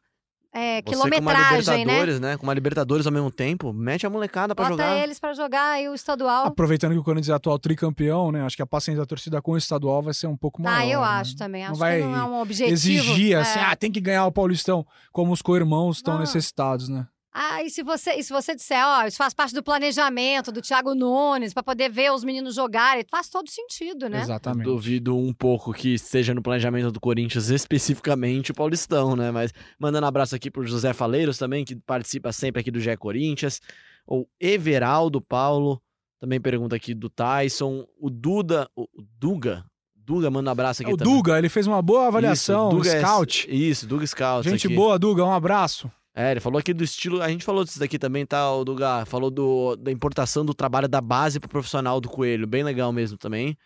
[0.56, 1.78] é, Você com uma quilometragem, né?
[1.78, 2.36] Libertadores, né?
[2.36, 5.02] Com uma Libertadores ao mesmo tempo, mete a molecada pra Bota jogar.
[5.02, 6.46] eles pra jogar aí o estadual.
[6.46, 8.42] Aproveitando que o Corinthians é atual tricampeão, né?
[8.42, 10.78] Acho que a paciência da torcida com o estadual vai ser um pouco maior.
[10.78, 11.06] Ah, eu né?
[11.06, 11.64] acho também.
[11.64, 12.72] Não Acho vai que não é um objetivo.
[12.72, 13.40] Exigir, é.
[13.40, 16.20] assim, ah, tem que ganhar o Paulistão, como os co-irmãos estão Não.
[16.20, 17.04] necessitados, né?
[17.36, 20.62] Ah, e se você, e se você disser, ó, isso faz parte do planejamento do
[20.62, 24.20] Thiago Nunes, pra poder ver os meninos jogarem, faz todo sentido, né?
[24.20, 24.66] Exatamente.
[24.66, 29.32] Duvido um pouco que esteja no planejamento do Corinthians especificamente o Paulistão, né?
[29.32, 32.96] Mas mandando um abraço aqui pro José Faleiros também, que participa sempre aqui do GE
[32.96, 33.60] Corinthians.
[34.06, 35.82] O Everaldo Paulo
[36.20, 37.84] também pergunta aqui do Tyson.
[37.98, 38.86] O Duda, o
[39.18, 39.64] Duga,
[39.96, 41.12] Duga manda um abraço aqui o também.
[41.12, 43.48] Duga, ele fez uma boa avaliação, Isso, o Duga é- scout.
[43.50, 44.48] isso, Duga Scout.
[44.48, 44.76] Gente aqui.
[44.76, 45.90] boa, Duga, um abraço.
[46.14, 47.20] É, ele falou aqui do estilo.
[47.20, 49.04] A gente falou disso daqui também, tá, o Duga?
[49.04, 52.46] Falou do, da importação do trabalho da base pro profissional do Coelho.
[52.46, 53.58] Bem legal mesmo também.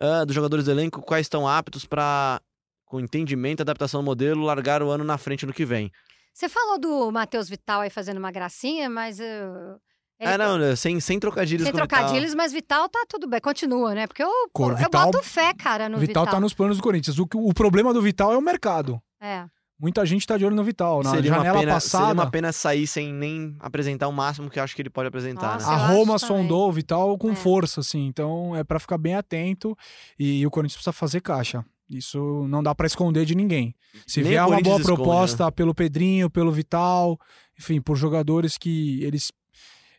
[0.00, 2.40] Ah, dos jogadores do elenco, quais estão aptos para
[2.86, 5.90] com entendimento e adaptação do modelo, largar o ano na frente no que vem.
[6.32, 9.20] Você falou do Matheus Vital aí fazendo uma gracinha, mas.
[9.20, 9.80] uh,
[10.18, 11.64] ele É, não, né, sem, sem trocadilhos.
[11.64, 11.98] Sem com o Vital.
[11.98, 14.06] trocadilhos, mas Vital tá tudo bem, continua, né?
[14.06, 16.24] Porque eu, Cor, eu Vital- boto fé, cara, no Vital.
[16.24, 17.18] Vital tá nos planos do Corinthians.
[17.18, 19.00] O, o problema do Vital é o mercado.
[19.20, 19.44] É.
[19.82, 21.02] Muita gente tá de olho no Vital.
[21.02, 24.48] Na seria, uma janela pena, passada, seria uma pena sair sem nem apresentar o máximo
[24.48, 25.74] que eu acho que ele pode apresentar, Nossa, né?
[25.74, 27.34] a Roma sondou o Vital com É.
[27.34, 28.06] força, assim.
[28.06, 29.76] Então é pra ficar bem atento.
[30.16, 31.64] E o Corinthians precisa fazer caixa.
[31.90, 33.74] Isso não dá pra esconder de ninguém.
[34.06, 34.84] Se Nem vier uma boa esconde, né?
[34.94, 37.18] proposta pelo Pedrinho, pelo Vital,
[37.58, 39.32] enfim, por jogadores que eles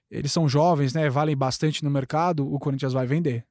[0.10, 1.10] eles são jovens, né?
[1.10, 3.44] Valem bastante no mercado, o Corinthians vai vender.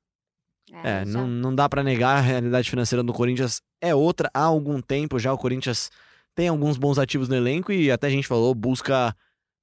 [0.73, 4.45] É, já- não, não dá pra negar, a realidade financeira do Corinthians é outra há
[4.45, 5.33] algum tempo já.
[5.33, 5.91] O Corinthians
[6.35, 9.15] tem alguns bons ativos no elenco e até a gente falou, busca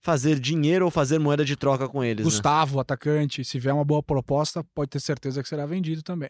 [0.02, 2.26] fazer dinheiro ou fazer moeda de troca com eles.
[2.26, 2.32] né?
[2.32, 6.30] Gustavo, atacante, se vier uma boa proposta, pode ter certeza que será vendido também.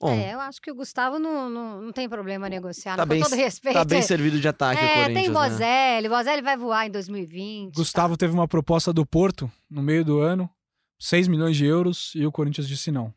[0.00, 2.96] Bom, É, eu acho que o Gustavo não, não, não tem problema negociar.
[2.96, 3.74] Tá com bem- todo respeito.
[3.74, 5.34] tá bem servido de ataque o é, Corinthians, tem né?
[5.48, 6.08] Bozelli.
[6.08, 7.74] Bozelli vai voar em 2020.
[7.74, 10.50] Gustavo teve uma proposta do Porto no meio do ano,
[10.98, 13.14] 6 milhões de euros, e o Corinthians disse não.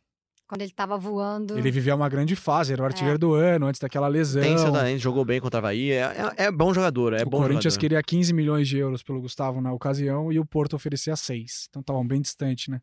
[0.48, 1.58] Quando ele tava voando.
[1.58, 4.44] Ele vivia uma grande fase, era o artilheiro do ano, antes daquela lesão.
[4.44, 5.96] Tem jogou bem contra a Bahia.
[6.38, 7.80] É, é- é bom jogador, é o bom Corinthians jogador.
[7.80, 11.66] queria 15 milhões de euros pelo Gustavo na ocasião e o Porto oferecia 6.
[11.70, 12.80] Então estavam bem distante, né?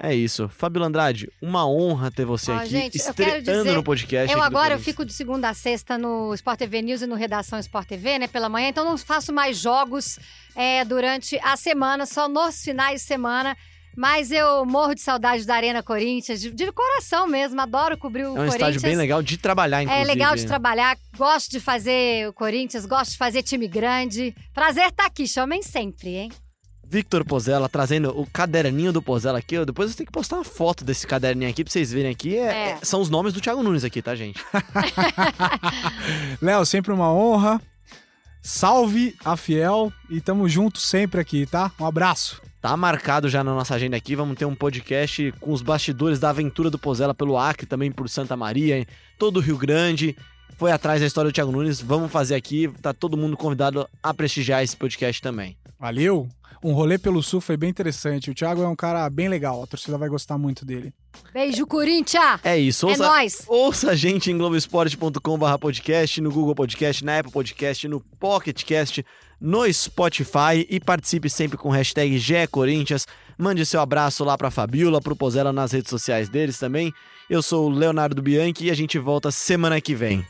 [0.00, 0.48] É isso.
[0.48, 4.34] Fabíola Andrade, uma honra ter você Ó, aqui, gente, estreando dizer, no podcast.
[4.34, 7.58] Eu agora eu fico de segunda a sexta no Sport TV News e no Redação
[7.58, 10.18] Sport TV, né, pela manhã, então não faço mais jogos
[10.54, 13.54] é, durante a semana, só nos finais de semana.
[13.96, 18.26] Mas eu morro de saudade da Arena Corinthians, de, de coração mesmo, adoro cobrir o
[18.26, 18.54] É um Corinthians.
[18.56, 20.04] estádio bem legal de trabalhar, inclusive.
[20.10, 24.34] É legal de trabalhar, gosto de fazer o Corinthians, gosto de fazer time grande.
[24.52, 26.32] Prazer estar aqui, chamem sempre, hein?
[26.88, 29.58] Victor Pozella trazendo o caderninho do Pozella aqui.
[29.58, 29.64] ó.
[29.64, 32.36] Depois você tem que postar uma foto desse caderninho aqui pra vocês verem aqui.
[32.36, 32.68] É- É.
[32.70, 34.38] é- são os nomes do Thiago Nunes aqui, tá, gente?
[36.40, 37.60] Léo, sempre uma honra.
[38.42, 41.72] Salve a Fiel e tamo junto sempre aqui, tá?
[41.80, 42.40] Um abraço.
[42.66, 44.16] Tá marcado já na nossa agenda aqui.
[44.16, 48.08] Vamos ter um podcast com os bastidores da aventura do Pozella pelo Acre, também por
[48.08, 48.86] Santa Maria, em
[49.16, 50.16] todo o Rio Grande.
[50.56, 51.80] Foi atrás da história do Thiago Nunes.
[51.80, 52.66] Vamos fazer aqui.
[52.82, 55.56] Tá todo mundo convidado a prestigiar esse podcast também.
[55.78, 56.28] Valeu.
[56.60, 58.32] Um rolê pelo Sul foi bem interessante.
[58.32, 60.92] O Thiago é um cara bem legal, a torcida vai gostar muito dele.
[61.32, 62.40] Beijo, Corinthians!
[62.42, 62.86] É isso.
[62.86, 63.44] É Ouça, nóis!
[63.46, 69.04] ouça a gente em globesport.com.br podcast, no Google Podcast, na Apple Podcast, no Pocket Cast,
[69.40, 73.06] no Spotify e participe sempre com o hashtag GECorinthians.
[73.38, 76.92] Mande seu abraço lá pra Fabiola, pro Pozella nas redes sociais deles também.
[77.28, 80.24] Eu sou o Leonardo Bianchi e a gente volta semana que vem.